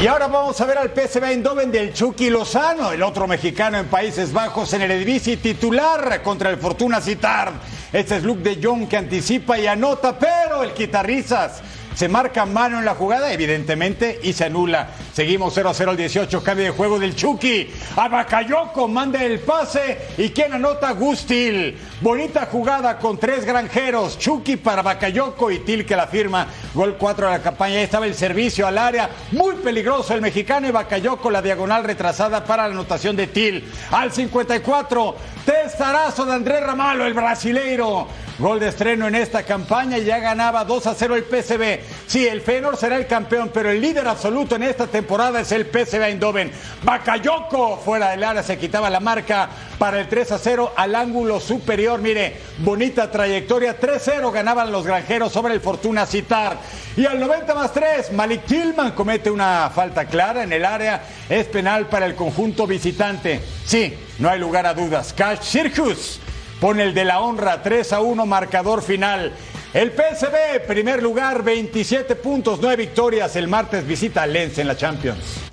[0.00, 3.86] Y ahora vamos a ver al PSV Eindhoven del Chucky Lozano, el otro mexicano en
[3.86, 7.52] Países Bajos en el Eredivisie titular contra el Fortuna Citar.
[7.92, 11.62] Este es Luke de Jong que anticipa y anota, pero el quitarrizas
[11.98, 14.90] se marca mano en la jugada, evidentemente, y se anula.
[15.12, 17.72] Seguimos 0 a 0 al 18, cambio de juego del Chucky.
[17.96, 21.76] A Bakayoko manda el pase y quien anota Gustil.
[22.00, 24.16] Bonita jugada con tres granjeros.
[24.16, 26.46] Chucky para Bakayoko y Til que la firma.
[26.72, 27.78] Gol 4 de la campaña.
[27.78, 29.10] Ahí estaba el servicio al área.
[29.32, 33.64] Muy peligroso el mexicano y Bakayoko la diagonal retrasada para la anotación de Til.
[33.90, 38.06] Al 54, testarazo de Andrés Ramalo, el brasileiro.
[38.38, 41.80] Gol de estreno en esta campaña y ya ganaba 2 a 0 el PSV.
[42.06, 45.66] Sí, el Feyenoord será el campeón, pero el líder absoluto en esta temporada es el
[45.66, 46.52] PSV Eindhoven.
[46.84, 51.40] Bakayoko fuera del área se quitaba la marca para el 3 a 0 al ángulo
[51.40, 52.00] superior.
[52.00, 53.76] Mire, bonita trayectoria.
[53.76, 56.58] 3-0 ganaban los granjeros sobre el Fortuna Citar.
[56.96, 61.02] Y al 90 más 3, Malik Tillman comete una falta clara en el área.
[61.28, 63.40] Es penal para el conjunto visitante.
[63.64, 65.12] Sí, no hay lugar a dudas.
[65.12, 66.20] Cash Circus
[66.60, 69.32] pone el de la honra 3 a 1 marcador final.
[69.72, 73.36] El PSV, primer lugar, 27 puntos, 9 victorias.
[73.36, 75.50] El martes visita a Lens en la Champions.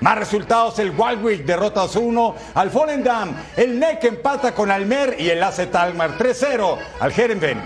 [0.00, 5.42] Más resultados, el Waldwick derrota 2-1 al Volendam, el NEC empata con Almer y el
[5.42, 7.60] AC Talmar 3-0 al Herenven.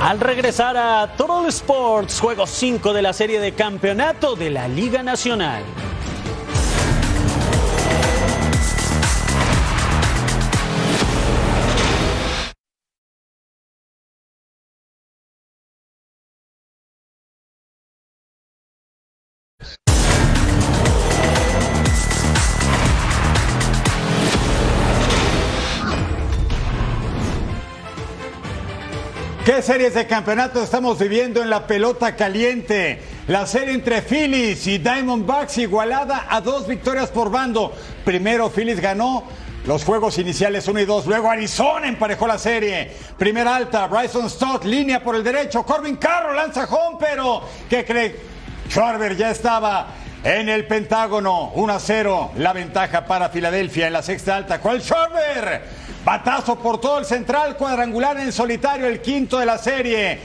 [0.00, 5.02] Al regresar a Total Sports, juego 5 de la serie de campeonato de la Liga
[5.02, 5.62] Nacional.
[29.46, 33.00] ¿Qué series de campeonato estamos viviendo en la pelota caliente?
[33.28, 37.72] La serie entre Phillies y Diamondbacks igualada a dos victorias por bando.
[38.04, 39.22] Primero Phillies ganó
[39.64, 41.06] los juegos iniciales 1 y 2.
[41.06, 42.90] Luego Arizona emparejó la serie.
[43.16, 45.62] Primera alta, Bryson Stott, línea por el derecho.
[45.62, 48.16] Corbin Carroll lanza home, pero ¿qué cree?
[48.68, 49.86] Schwarber ya estaba
[50.26, 51.52] en el Pentágono.
[51.54, 52.32] 1 a 0.
[52.38, 54.58] La ventaja para Filadelfia en la sexta alta.
[54.58, 55.62] ¿Cuál Schwarber?
[56.04, 60.18] Batazo por todo el central, cuadrangular en solitario, el quinto de la serie.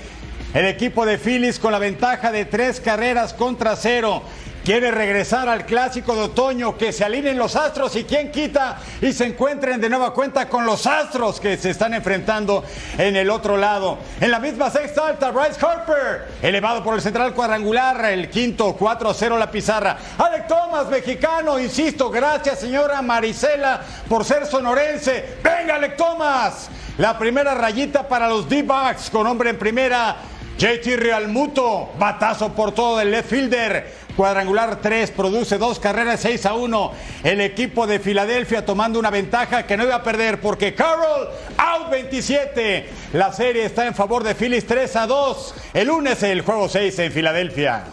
[0.55, 4.23] El equipo de Phillies con la ventaja de tres carreras contra cero
[4.63, 9.13] quiere regresar al clásico de otoño, que se alineen los astros y quien quita y
[9.13, 12.63] se encuentren de nueva cuenta con los astros que se están enfrentando
[12.97, 13.97] en el otro lado.
[14.19, 19.37] En la misma sexta alta, Bryce Harper, elevado por el central cuadrangular, el quinto 4-0
[19.37, 19.97] la pizarra.
[20.17, 25.37] Alec Thomas, mexicano, insisto, gracias señora Marisela por ser sonorense.
[25.43, 30.17] Venga Alec Thomas, la primera rayita para los D-Backs con hombre en primera.
[30.57, 34.00] JT Realmuto, batazo por todo el left fielder.
[34.15, 36.91] Cuadrangular 3, produce dos carreras 6 a 1.
[37.23, 41.89] El equipo de Filadelfia tomando una ventaja que no iba a perder porque Carroll out
[41.89, 42.89] 27.
[43.13, 45.55] La serie está en favor de Phillies 3 a 2.
[45.73, 47.83] El lunes el juego 6 en Filadelfia.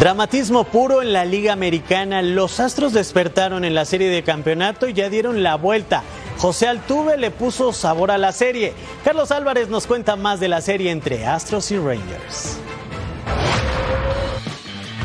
[0.00, 2.22] Dramatismo puro en la Liga Americana.
[2.22, 6.02] Los Astros despertaron en la serie de campeonato y ya dieron la vuelta.
[6.42, 8.72] José Altuve le puso sabor a la serie.
[9.04, 12.58] Carlos Álvarez nos cuenta más de la serie entre Astros y Rangers.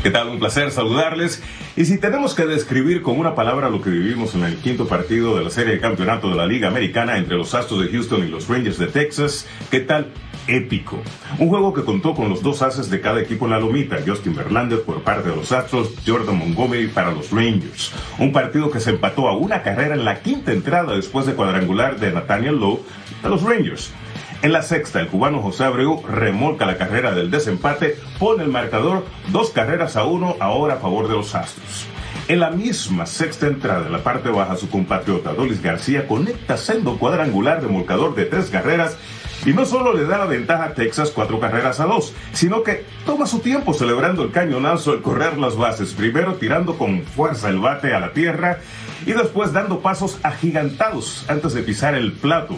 [0.02, 0.30] ¿Qué tal?
[0.30, 1.40] Un placer saludarles.
[1.76, 5.38] Y si tenemos que describir con una palabra lo que vivimos en el quinto partido
[5.38, 8.28] de la serie de campeonato de la Liga Americana entre los Astros de Houston y
[8.28, 10.12] los Rangers de Texas, ¿qué tal?
[10.48, 10.98] Épico.
[11.38, 14.34] Un juego que contó con los dos haces de cada equipo en la lomita, Justin
[14.34, 17.92] Verlander por parte de los Astros, Jordan Montgomery para los Rangers.
[18.18, 22.00] Un partido que se empató a una carrera en la quinta entrada después de cuadrangular
[22.00, 22.82] de Nathaniel Lowe
[23.22, 23.92] de los Rangers.
[24.40, 29.04] En la sexta, el cubano José Abreu remolca la carrera del desempate, pone el marcador
[29.32, 31.86] dos carreras a uno ahora a favor de los Astros.
[32.28, 36.98] En la misma sexta entrada, en la parte baja, su compatriota Dolis García conecta sendo
[36.98, 38.96] cuadrangular remolcador de tres carreras
[39.44, 42.84] y no solo le da la ventaja a Texas cuatro carreras a dos, sino que
[43.06, 47.58] toma su tiempo celebrando el cañonazo al correr las bases, primero tirando con fuerza el
[47.58, 48.58] bate a la tierra
[49.06, 52.56] y después dando pasos agigantados antes de pisar el plato.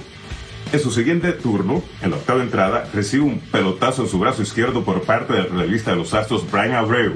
[0.72, 4.84] En su siguiente turno, en la octava entrada, recibe un pelotazo en su brazo izquierdo
[4.84, 7.14] por parte del revista de los Astros Brian Abreu,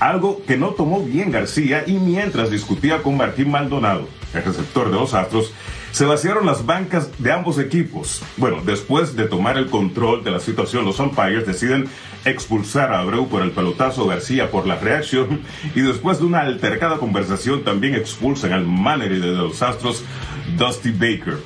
[0.00, 4.96] algo que no tomó bien García y mientras discutía con Martín Maldonado, el receptor de
[4.96, 5.52] los Astros,
[5.98, 8.22] se vaciaron las bancas de ambos equipos.
[8.36, 11.88] Bueno, después de tomar el control de la situación, los umpires deciden
[12.24, 15.40] expulsar a Abreu por el pelotazo, García por la reacción
[15.74, 20.04] y después de una altercada conversación también expulsan al manager de los Astros,
[20.56, 21.38] Dusty Baker.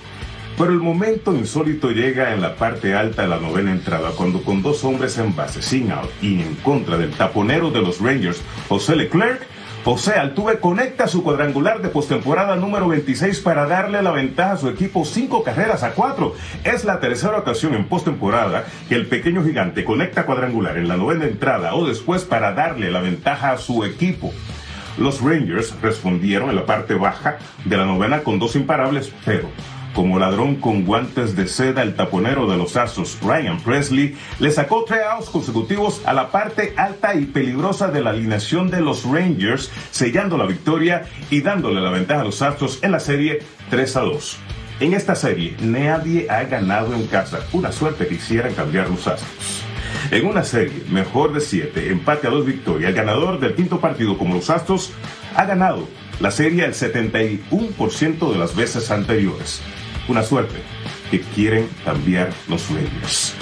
[0.58, 4.60] Pero el momento insólito llega en la parte alta de la novena entrada, cuando con
[4.60, 8.96] dos hombres en base, sin out y en contra del taponero de los Rangers, José
[8.96, 9.46] Leclerc,
[9.84, 14.68] José Altuve conecta su cuadrangular de postemporada número 26 para darle la ventaja a su
[14.68, 16.36] equipo cinco carreras a cuatro.
[16.62, 21.24] Es la tercera ocasión en postemporada que el pequeño gigante conecta cuadrangular en la novena
[21.24, 24.32] entrada o después para darle la ventaja a su equipo.
[24.98, 29.48] Los Rangers respondieron en la parte baja de la novena con dos imparables, pero
[29.94, 34.84] como ladrón con guantes de seda, el taponero de los Astros, Ryan Presley, le sacó
[34.84, 39.70] tres outs consecutivos a la parte alta y peligrosa de la alineación de los Rangers,
[39.90, 44.00] sellando la victoria y dándole la ventaja a los Astros en la serie 3 a
[44.00, 44.38] 2.
[44.80, 47.40] En esta serie, nadie ha ganado en casa.
[47.52, 49.64] Una suerte que hicieran cambiar los Astros.
[50.10, 54.18] En una serie mejor de 7, empate a dos victorias, el ganador del quinto partido
[54.18, 54.92] como los Astros
[55.36, 55.86] ha ganado
[56.20, 59.62] la serie el 71% de las veces anteriores
[60.08, 60.62] una suerte
[61.10, 63.34] que quieren cambiar los Rangers.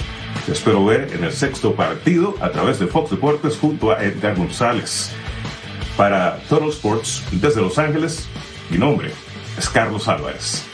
[0.45, 4.35] Te espero ver en el sexto partido a través de Fox Deportes junto a Edgar
[4.35, 5.11] González.
[5.97, 8.27] Para Total Sports desde Los Ángeles,
[8.69, 9.11] mi nombre
[9.57, 10.70] es Carlos Álvarez.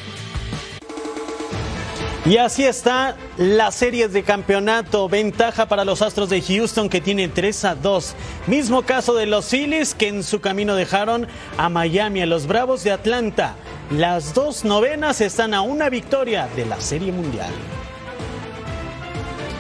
[2.28, 5.08] Y así está la serie de campeonato.
[5.08, 8.16] Ventaja para los Astros de Houston que tienen 3 a 2.
[8.48, 11.26] Mismo caso de los Phillies que en su camino dejaron
[11.58, 13.56] a Miami, a los Bravos de Atlanta.
[13.92, 17.54] Las dos novenas están a una victoria de la Serie Mundial.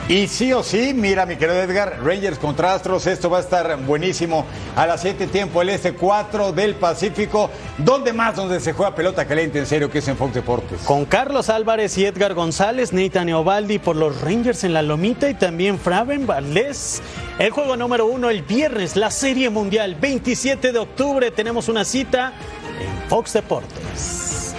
[0.10, 3.78] Y sí o sí, mira mi querido Edgar, Rangers contra Astros, esto va a estar
[3.84, 4.46] buenísimo
[4.78, 9.60] a las 7 tiempo el S4 del Pacífico, donde más donde se juega pelota caliente
[9.60, 10.80] en serio que es en Fox Deportes.
[10.84, 15.34] Con Carlos Álvarez y Edgar González, Nathan Eovaldi por los Rangers en la Lomita y
[15.34, 17.02] también Fraven Valdés.
[17.38, 22.32] El juego número uno el viernes, la Serie Mundial, 27 de octubre, tenemos una cita
[22.80, 24.56] en Fox Deportes.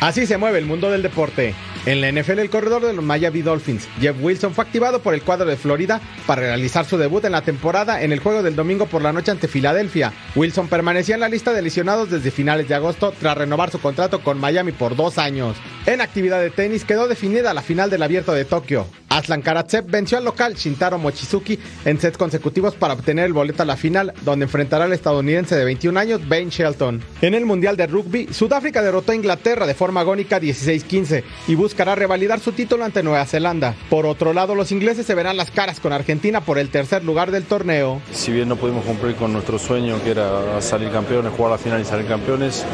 [0.00, 1.54] Así se mueve el mundo del deporte.
[1.86, 5.20] En la NFL, el corredor de los Miami Dolphins, Jeff Wilson, fue activado por el
[5.20, 8.86] cuadro de Florida para realizar su debut en la temporada en el juego del domingo
[8.86, 10.10] por la noche ante Filadelfia.
[10.34, 14.22] Wilson permanecía en la lista de lesionados desde finales de agosto tras renovar su contrato
[14.22, 15.58] con Miami por dos años.
[15.84, 18.86] En actividad de tenis quedó definida la final del Abierto de Tokio.
[19.10, 23.66] Aslan Karatsev venció al local Shintaro Mochizuki en sets consecutivos para obtener el boleto a
[23.66, 27.00] la final, donde enfrentará al estadounidense de 21 años Ben Shelton.
[27.20, 31.96] En el Mundial de Rugby, Sudáfrica derrotó a Inglaterra de forma agónica 16-15 y buscará
[31.96, 33.74] revalidar su título ante Nueva Zelanda.
[33.90, 37.32] Por otro lado, los ingleses se verán las caras con Argentina por el tercer lugar
[37.32, 38.00] del torneo.
[38.12, 41.80] Si bien no pudimos cumplir con nuestro sueño, que era salir campeones, jugar la final
[41.80, 42.64] y salir campeones,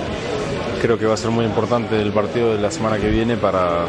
[0.82, 3.86] creo que va a ser muy importante el partido de la semana que viene para,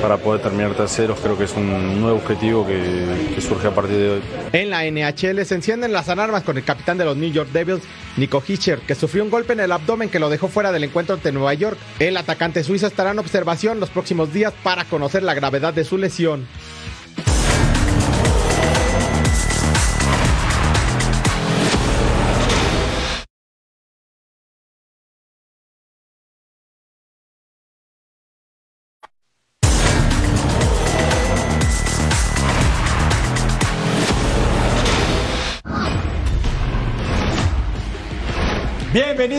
[0.00, 1.18] para poder terminar terceros.
[1.20, 4.22] Creo que es un nuevo objetivo que, surge a partir de hoy.
[4.52, 7.82] En la NHL se encienden las alarmas con el capitán de los New York Devils,
[8.16, 11.14] Nico Hischer, que sufrió un golpe en el abdomen que lo dejó fuera del encuentro
[11.14, 11.78] ante Nueva York.
[11.98, 15.98] El atacante suizo estará en observación los próximos días para conocer la gravedad de su
[15.98, 16.46] lesión.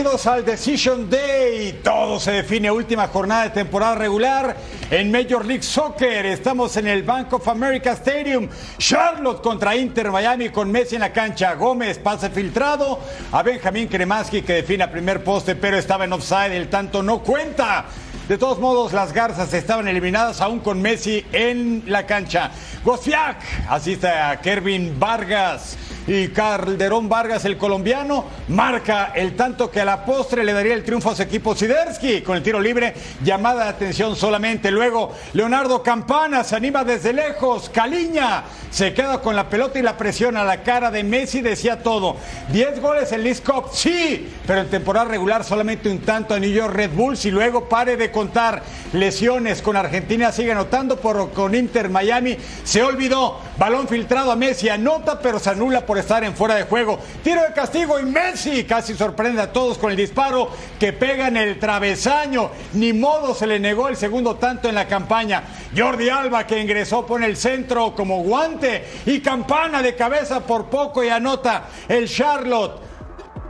[0.00, 1.80] Bienvenidos al Decision Day.
[1.84, 4.56] Todo se define última jornada de temporada regular
[4.90, 6.24] en Major League Soccer.
[6.24, 8.48] Estamos en el Bank of America Stadium.
[8.78, 11.52] Charlotte contra Inter Miami con Messi en la cancha.
[11.52, 12.98] Gómez pase filtrado
[13.30, 16.56] a Benjamín Kremaski que define a primer poste, pero estaba en offside.
[16.56, 17.84] El tanto no cuenta.
[18.26, 22.52] De todos modos, las garzas estaban eliminadas aún con Messi en la cancha.
[22.84, 23.36] Gostiak
[23.68, 25.76] asiste a Kervin Vargas
[26.06, 30.84] y Calderón Vargas, el colombiano, marca el tanto que a la postre le daría el
[30.84, 34.70] triunfo a su equipo Sidersky con el tiro libre, llamada de atención solamente.
[34.70, 39.96] Luego, Leonardo Campana se anima desde lejos, Caliña se queda con la pelota y la
[39.96, 42.16] presión a la cara de Messi, decía todo.
[42.52, 46.74] 10 goles en Cup, sí, pero en temporada regular solamente un tanto a New York
[46.74, 51.88] Red Bulls y luego pare de contar lesiones con Argentina, sigue anotando por, con Inter
[51.88, 56.54] Miami, se olvidó, balón filtrado a Messi, anota pero se anula por estar en fuera
[56.54, 57.00] de juego.
[57.20, 61.36] Tiro de castigo y Messi casi sorprende a todos con el disparo que pega en
[61.36, 62.52] el travesaño.
[62.74, 65.42] Ni modo se le negó el segundo tanto en la campaña.
[65.76, 71.02] Jordi Alba que ingresó pone el centro como guante y campana de cabeza por poco
[71.02, 72.80] y anota el Charlotte.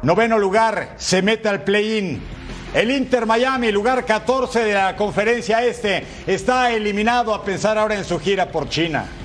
[0.01, 2.23] Noveno lugar, se mete al play-in.
[2.73, 8.07] El Inter Miami, lugar 14 de la conferencia este, está eliminado a pensar ahora en
[8.07, 9.20] su gira por China.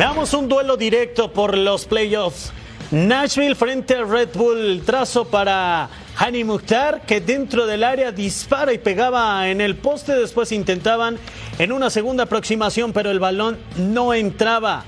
[0.00, 2.52] Veamos un duelo directo por los playoffs.
[2.90, 4.80] Nashville frente al Red Bull.
[4.86, 10.14] Trazo para Hani Mukhtar, que dentro del área dispara y pegaba en el poste.
[10.14, 11.18] Después intentaban
[11.58, 14.84] en una segunda aproximación, pero el balón no entraba.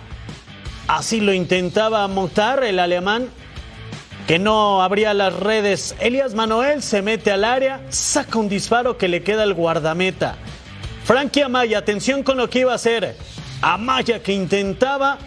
[0.88, 3.28] Así lo intentaba Mukhtar, el alemán,
[4.26, 5.94] que no abría las redes.
[6.00, 10.36] Elias Manuel se mete al área, saca un disparo que le queda al guardameta.
[11.04, 13.14] Frankie Amaya, atención con lo que iba a hacer.
[13.62, 15.18] Amaya que intentaba,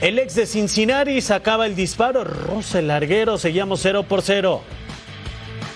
[0.00, 4.60] el ex de Cincinnati sacaba el disparo, rosa el larguero, seguíamos 0 por 0.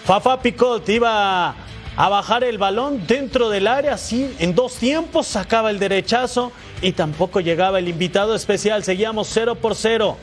[0.04, 1.54] Fafa Picot iba
[1.96, 6.50] a bajar el balón dentro del área, sí, en dos tiempos sacaba el derechazo
[6.82, 10.16] y tampoco llegaba el invitado especial, seguíamos 0 por 0.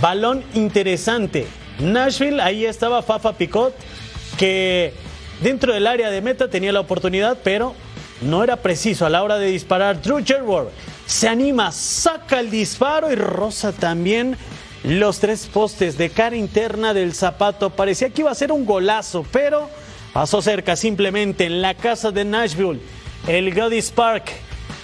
[0.00, 1.46] Balón interesante.
[1.78, 3.74] Nashville, ahí estaba Fafa Picot,
[4.36, 4.94] que
[5.42, 7.74] dentro del área de meta tenía la oportunidad, pero
[8.20, 10.02] no era preciso a la hora de disparar.
[10.02, 10.68] Drew Gerward
[11.10, 14.36] se anima, saca el disparo y roza también
[14.84, 17.70] los tres postes de cara interna del zapato.
[17.70, 19.68] Parecía que iba a ser un golazo, pero
[20.12, 22.80] pasó cerca simplemente en la casa de Nashville.
[23.26, 24.30] El Goddess Park.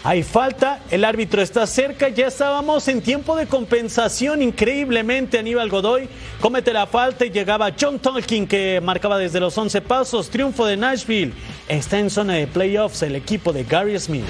[0.03, 4.43] Hay falta, el árbitro está cerca, ya estábamos en tiempo de compensación.
[4.43, 6.09] Increíblemente, Aníbal Godoy
[6.41, 10.29] comete la falta y llegaba John Tolkien que marcaba desde los 11 pasos.
[10.29, 11.33] Triunfo de Nashville.
[11.69, 14.25] Está en zona de playoffs el equipo de Gary Smith.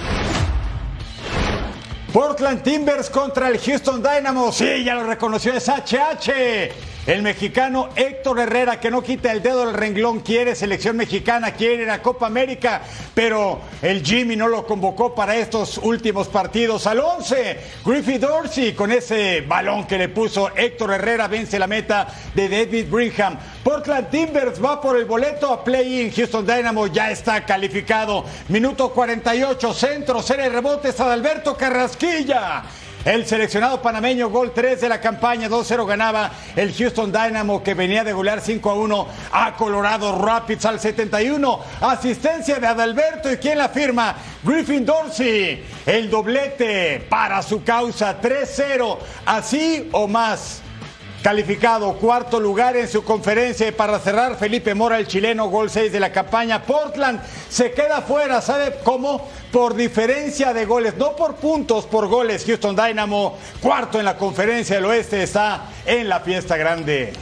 [2.17, 4.51] Portland Timbers contra el Houston Dynamo.
[4.51, 6.96] Sí, ya lo reconoció, es HH.
[7.07, 11.85] El mexicano Héctor Herrera, que no quita el dedo del renglón, quiere selección mexicana, quiere
[11.85, 12.83] ir a Copa América,
[13.15, 16.85] pero el Jimmy no lo convocó para estos últimos partidos.
[16.89, 22.09] Al 11, Griffith Dorsey con ese balón que le puso Héctor Herrera vence la meta
[22.35, 23.39] de David Brigham.
[23.63, 26.11] Portland Timbers va por el boleto a play-in.
[26.11, 28.25] Houston Dynamo ya está calificado.
[28.49, 32.65] Minuto 48, centro, serie de rebotes, Adalberto Carrasquilla.
[33.07, 38.03] El seleccionado panameño, gol 3 de la campaña, 2-0 ganaba el Houston Dynamo que venía
[38.03, 41.61] de golear 5-1 a Colorado Rapids al 71.
[41.83, 45.65] Asistencia de Adalberto y quien la firma, Griffin Dorsey.
[45.87, 50.63] El doblete para su causa, 3-0, así o más.
[51.23, 55.91] Calificado cuarto lugar en su conferencia y para cerrar Felipe Mora, el chileno, gol 6
[55.91, 56.63] de la campaña.
[56.63, 59.29] Portland se queda fuera, ¿sabe cómo?
[59.51, 62.45] Por diferencia de goles, no por puntos, por goles.
[62.47, 67.13] Houston Dynamo, cuarto en la conferencia del oeste, está en la fiesta grande.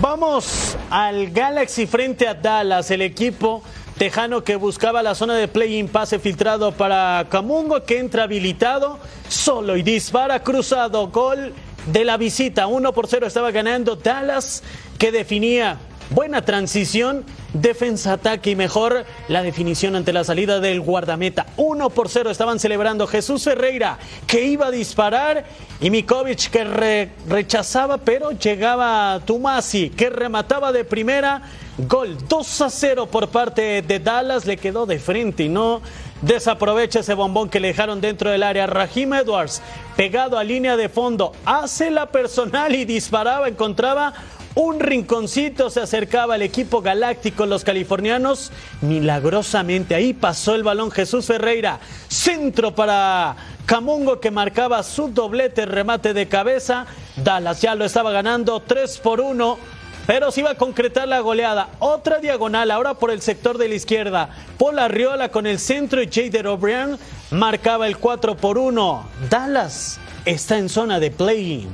[0.00, 3.62] Vamos al Galaxy frente a Dallas, el equipo
[4.00, 9.76] tejano que buscaba la zona de play-in pase filtrado para Camungo que entra habilitado solo
[9.76, 11.52] y dispara cruzado gol
[11.92, 12.66] de la visita.
[12.66, 14.62] 1 por 0 estaba ganando Dallas,
[14.98, 15.78] que definía
[16.10, 21.46] buena transición, defensa-ataque y mejor la definición ante la salida del guardameta.
[21.56, 25.44] 1 por 0 estaban celebrando Jesús Ferreira, que iba a disparar,
[25.80, 31.42] y Mikovic, que rechazaba, pero llegaba Tumasi, que remataba de primera.
[31.78, 35.80] Gol 2 a 0 por parte de Dallas, le quedó de frente y no
[36.22, 38.66] desaprovecha ese bombón que le dejaron dentro del área.
[38.66, 39.62] Rahim Edwards,
[39.96, 44.14] pegado a línea de fondo, hace la personal y disparaba, encontraba
[44.54, 48.50] un rinconcito, se acercaba el equipo galáctico, los californianos.
[48.80, 51.78] Milagrosamente ahí pasó el balón Jesús Ferreira.
[52.08, 56.86] Centro para Camungo que marcaba su doblete, remate de cabeza.
[57.16, 61.68] Dallas ya lo estaba ganando 3 por 1 pero se iba a concretar la goleada.
[61.78, 64.30] Otra diagonal, ahora por el sector de la izquierda.
[64.58, 66.98] Paul Arriola con el centro y Jader O'Brien
[67.30, 69.06] marcaba el 4 por 1.
[69.28, 71.68] Dallas está en zona de play-in.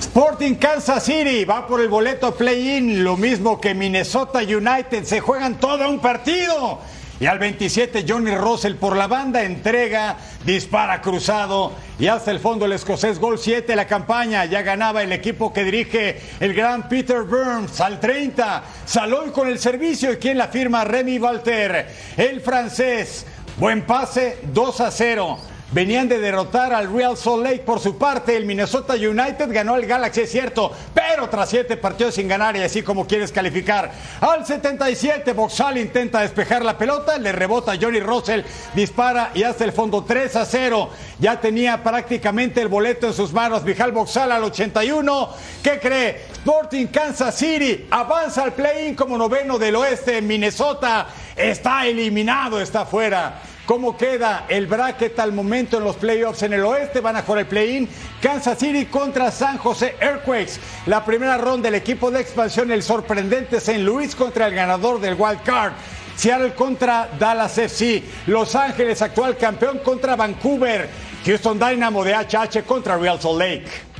[0.00, 5.04] Sporting Kansas City va por el boleto play-in, lo mismo que Minnesota United.
[5.04, 6.80] Se juegan todo un partido.
[7.18, 12.66] Y al 27 Johnny Russell por la banda entrega, dispara cruzado y hasta el fondo
[12.66, 14.44] el escocés gol 7 la campaña.
[14.44, 18.62] Ya ganaba el equipo que dirige el gran Peter Burns al 30.
[18.84, 21.88] Salón con el servicio y quien la firma Remy Walter,
[22.18, 23.24] el francés.
[23.56, 25.38] Buen pase 2 a 0.
[25.72, 28.36] Venían de derrotar al Real Salt Lake por su parte.
[28.36, 32.62] El Minnesota United ganó el Galaxy, es cierto, pero tras siete partidos sin ganar y
[32.62, 33.90] así como quieres calificar.
[34.20, 38.42] Al 77, Boxal intenta despejar la pelota, le rebota Johnny Russell,
[38.74, 40.88] dispara y hasta el fondo 3 a 0.
[41.18, 43.64] Ya tenía prácticamente el boleto en sus manos.
[43.64, 45.30] Vijal Boxal al 81.
[45.64, 46.26] ¿Qué cree?
[46.32, 50.22] Sporting Kansas City avanza al play-in como noveno del oeste.
[50.22, 53.42] Minnesota está eliminado, está fuera.
[53.66, 57.00] ¿Cómo queda el bracket al momento en los playoffs en el oeste?
[57.00, 57.88] Van a jugar el play-in.
[58.22, 60.60] Kansas City contra San José Earthquakes.
[60.86, 63.80] La primera ronda del equipo de expansión, el sorprendente St.
[63.80, 65.72] Louis contra el ganador del Wild Card.
[66.14, 68.04] Seattle contra Dallas FC.
[68.28, 70.88] Los Ángeles, actual campeón contra Vancouver.
[71.24, 73.95] Houston Dynamo de HH contra Real Salt Lake.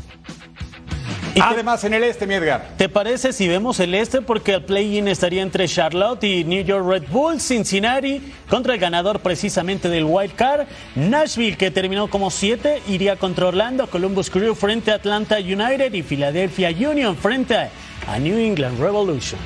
[1.40, 2.70] Además, en el este, mi Edgar.
[2.76, 4.22] ¿Te parece si vemos el este?
[4.22, 9.20] Porque el play-in estaría entre Charlotte y New York Red Bull, Cincinnati contra el ganador
[9.20, 14.92] precisamente del White Card, Nashville, que terminó como 7, iría contra Orlando, Columbus Crew frente
[14.92, 19.40] a Atlanta United y Philadelphia Union frente a New England Revolution.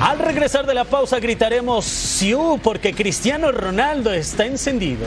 [0.00, 5.06] Al regresar de la pausa gritaremos Siu porque Cristiano Ronaldo está encendido.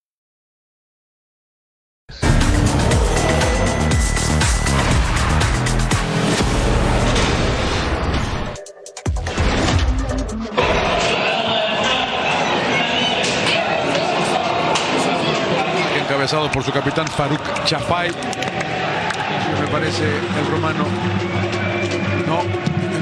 [16.21, 18.11] Encabezado por su capitán Faruk Chafay.
[19.61, 20.85] Me parece el romano.
[22.27, 22.41] No,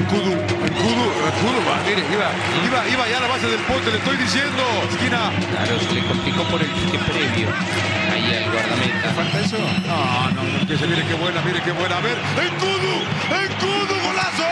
[0.08, 0.59] Kudu,
[1.86, 2.28] mire, iba,
[2.66, 5.30] iba, iba ya a la base del poste, le estoy diciendo, esquina.
[5.50, 7.48] Claro, se le complicó por el pique previo.
[8.12, 9.10] Ahí al guardameta.
[9.14, 9.58] ¿Falta eso?
[9.58, 11.96] No, no, no, que se mire qué buena, mire qué buena.
[11.96, 12.96] A ver, en Kudu,
[13.30, 14.50] en Kudu, golazo.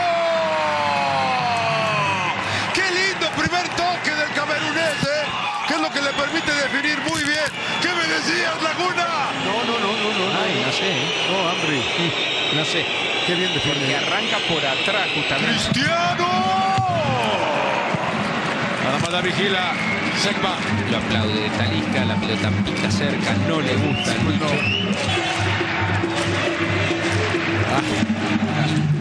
[2.73, 5.25] Qué lindo primer toque del camerunés, ¿eh?
[5.67, 7.49] Que es lo que le permite definir muy bien.
[7.81, 8.78] ¿Qué me decías, Laguna?
[10.69, 10.77] No, no, no, no, no.
[10.77, 10.89] no sé.
[10.91, 11.27] ¿eh?
[11.31, 11.81] No, Ambri.
[12.55, 12.83] No sé.
[13.27, 13.95] Qué bien Porque define.
[13.95, 15.53] arranca por atrás justamente.
[15.69, 16.27] ¡Cristiano!
[18.83, 19.73] Nada más la vigila.
[20.19, 20.55] Sekba.
[20.89, 24.45] Lo aplaude de Talisca, la pelota pica cerca, no le gusta al bicho.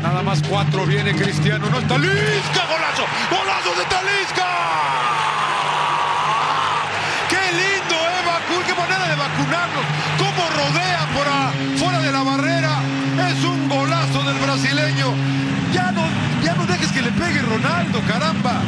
[0.03, 1.69] Nada más cuatro viene Cristiano.
[1.71, 2.67] No es Talisca.
[2.69, 3.05] Golazo.
[3.31, 4.47] Golazo de Talisca.
[9.39, 9.85] Vacunarnos.
[10.19, 12.81] Cómo rodea por fuera de la barrera.
[13.31, 15.15] Es un golazo del brasileño.
[15.73, 16.03] Ya no,
[16.43, 18.61] ya no dejes que le pegue Ronaldo, caramba.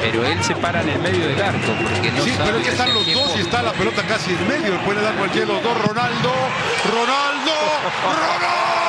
[0.00, 2.64] Pero él se para en el medio del arco porque no sí, sabe pero es
[2.64, 4.78] que están los dos y está la pelota casi en medio.
[4.84, 5.74] Puede dar cualquiera de los dos.
[5.78, 6.32] Ronaldo.
[6.92, 7.52] Ronaldo.
[8.04, 8.74] Ronaldo.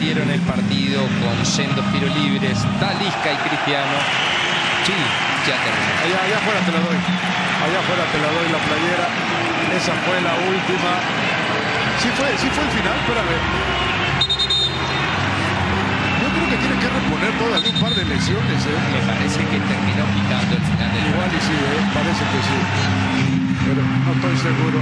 [0.00, 3.96] abrieron el partido con sendos tiros libres, Talisca y Cristiano.
[4.88, 4.96] Sí,
[5.44, 5.92] ya terminó.
[6.00, 6.96] Allá, allá afuera te la doy.
[6.96, 9.06] Allá afuera te la doy la playera.
[9.76, 10.90] Esa fue la última.
[12.00, 13.36] Sí fue, sí fue el final, espérame.
[16.16, 18.80] Yo creo que tiene que reponer todavía un par de lesiones, ¿eh?
[18.96, 21.80] Me parece que terminó quitando el final del Igual y sí, ¿eh?
[21.92, 22.58] parece que sí.
[23.68, 24.78] Pero no estoy seguro.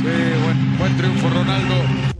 [0.00, 2.16] Sí, buen, buen triunfo, Ronaldo.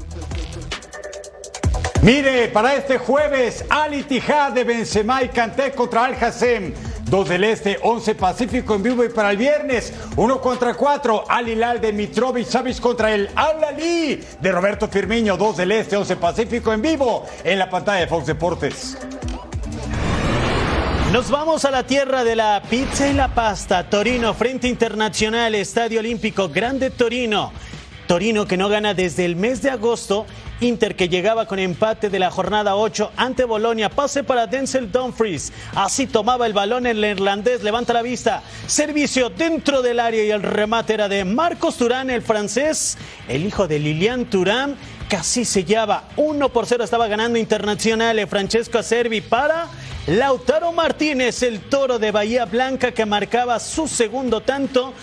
[2.09, 6.73] Mire, para este jueves, Al Ittihad de Benzema y Kanté contra Al Hassem.
[7.05, 11.51] 2 del Este, 11 Pacífico en vivo y para el viernes, 1 contra 4, Al
[11.51, 16.17] Hilal de Mitrovic Savic contra el Al Ali de Roberto Firmino, 2 del Este, 11
[16.17, 18.97] Pacífico en vivo en la pantalla de Fox Deportes.
[21.13, 23.91] Nos vamos a la tierra de la pizza y la pasta.
[23.91, 27.53] Torino, Frente Internacional, Estadio Olímpico, Grande Torino.
[28.09, 30.25] Torino que no gana desde el mes de agosto.
[30.63, 33.91] Inter que llegaba con empate de la jornada 8 ante Bolonia.
[33.91, 35.53] Pase para Denzel Dumfries.
[35.75, 37.63] Así tomaba el balón el irlandés.
[37.63, 38.43] Levanta la vista.
[38.67, 42.97] Servicio dentro del área y el remate era de Marcos Turán, el francés,
[43.29, 44.77] el hijo de Lilian Turán.
[45.11, 46.85] Casi sellaba 1 por 0.
[46.85, 48.27] Estaba ganando Internacional.
[48.27, 49.69] Francesco Acerbi para
[50.07, 54.95] Lautaro Martínez, el toro de Bahía Blanca que marcaba su segundo tanto.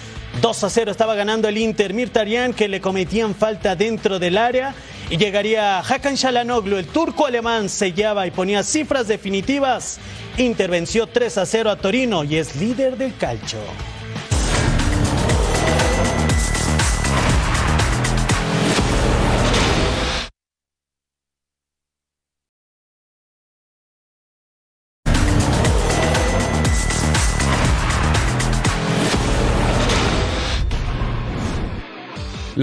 [0.42, 1.94] 2 a 0 estaba ganando el Inter.
[1.94, 4.76] Mirtarian que le cometían falta dentro del área.
[5.10, 10.00] Y llegaría Hakan Shalanoglu, el turco alemán, sellaba y ponía cifras definitivas.
[10.38, 13.60] Intervenció 3 a 0 a Torino y es líder del calcio.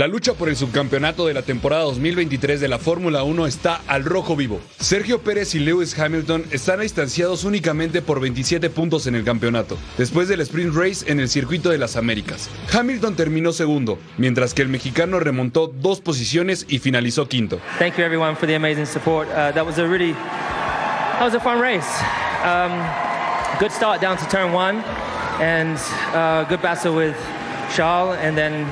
[0.03, 4.05] La lucha por el subcampeonato de la temporada 2023 de la Fórmula 1 está al
[4.05, 4.61] rojo vivo.
[4.80, 10.26] Sergio Pérez y Lewis Hamilton están distanciados únicamente por 27 puntos en el campeonato, después
[10.26, 12.50] del sprint race en el circuito de las Américas.
[12.72, 17.61] Hamilton terminó segundo, mientras que el mexicano remontó dos posiciones y finalizó quinto.
[17.78, 19.28] Thank you everyone for the amazing support.
[19.28, 21.86] Uh, that was a really, that was a fun race.
[22.42, 22.72] Um,
[23.61, 24.82] good start down to turn one,
[25.40, 25.78] and
[26.12, 27.14] uh, good battle with
[27.76, 28.66] Charles, and then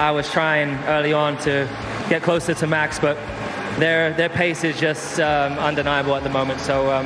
[0.00, 1.68] I was trying early on to
[2.08, 3.18] get closer to Max, but
[3.78, 6.58] their their pace is just um, undeniable at the moment.
[6.60, 7.04] So, um,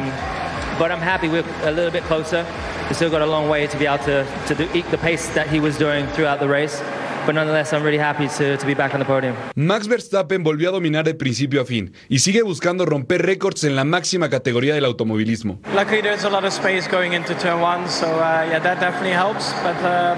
[0.78, 2.46] but I'm happy we're a little bit closer.
[2.88, 5.26] We still got a long way to be able to to do, eke the pace
[5.34, 6.80] that he was doing throughout the race.
[7.26, 9.34] But nonetheless, I'm really happy to, to be back on the podium.
[9.56, 13.74] Max Verstappen volvió a dominar de principio a fin y sigue buscando romper récords en
[13.74, 15.58] la máxima categoría del automovilismo.
[15.74, 19.14] Luckily, there's a lot of space going into turn one, so uh, yeah, that definitely
[19.16, 19.52] helps.
[19.64, 20.16] But uh,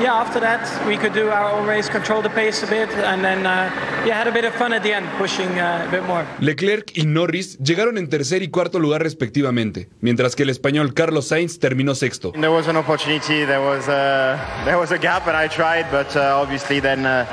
[0.00, 3.24] yeah, after that, we could do our own race, control the pace a bit, and
[3.24, 3.70] then uh,
[4.06, 6.26] yeah, had a bit of fun at the end, pushing uh, a bit more.
[6.40, 11.28] Leclerc y Norris llegaron en tercer y cuarto lugar respectivamente, mientras que el español Carlos
[11.28, 12.32] Sainz terminó sexto.
[12.32, 16.14] There was an opportunity, there was a, there was a gap, and I tried, but
[16.16, 17.26] uh, obviously then uh,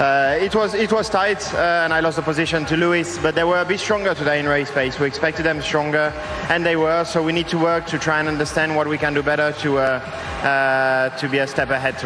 [0.00, 3.18] uh, it was it was tight, uh, and I lost the position to Lewis.
[3.18, 5.00] But they were a bit stronger today in race pace.
[5.00, 6.12] We expected them stronger,
[6.50, 7.04] and they were.
[7.04, 9.78] So we need to work to try and understand what we can do better to
[9.78, 9.82] uh,
[10.44, 11.98] uh, to be a step ahead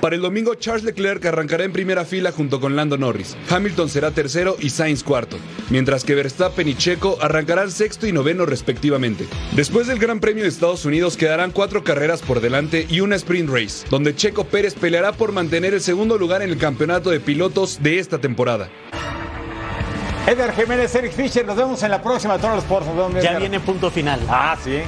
[0.00, 3.36] Para el domingo, Charles Leclerc arrancará en primera fila junto con Lando Norris.
[3.48, 5.38] Hamilton será tercero y Sainz cuarto,
[5.70, 9.26] mientras que Verstappen y Checo arrancarán sexto y noveno respectivamente.
[9.52, 13.48] Después del Gran Premio de Estados Unidos quedarán cuatro carreras por delante y una sprint
[13.48, 17.82] race, donde Checo Pérez peleará por mantener el segundo lugar en el campeonato de pilotos
[17.82, 18.68] de esta temporada.
[20.26, 22.88] Edgar Jiménez, Eric Fischer, nos vemos en la próxima Total Sports.
[23.22, 24.20] Ya viene punto final.
[24.28, 24.80] Ah, sí.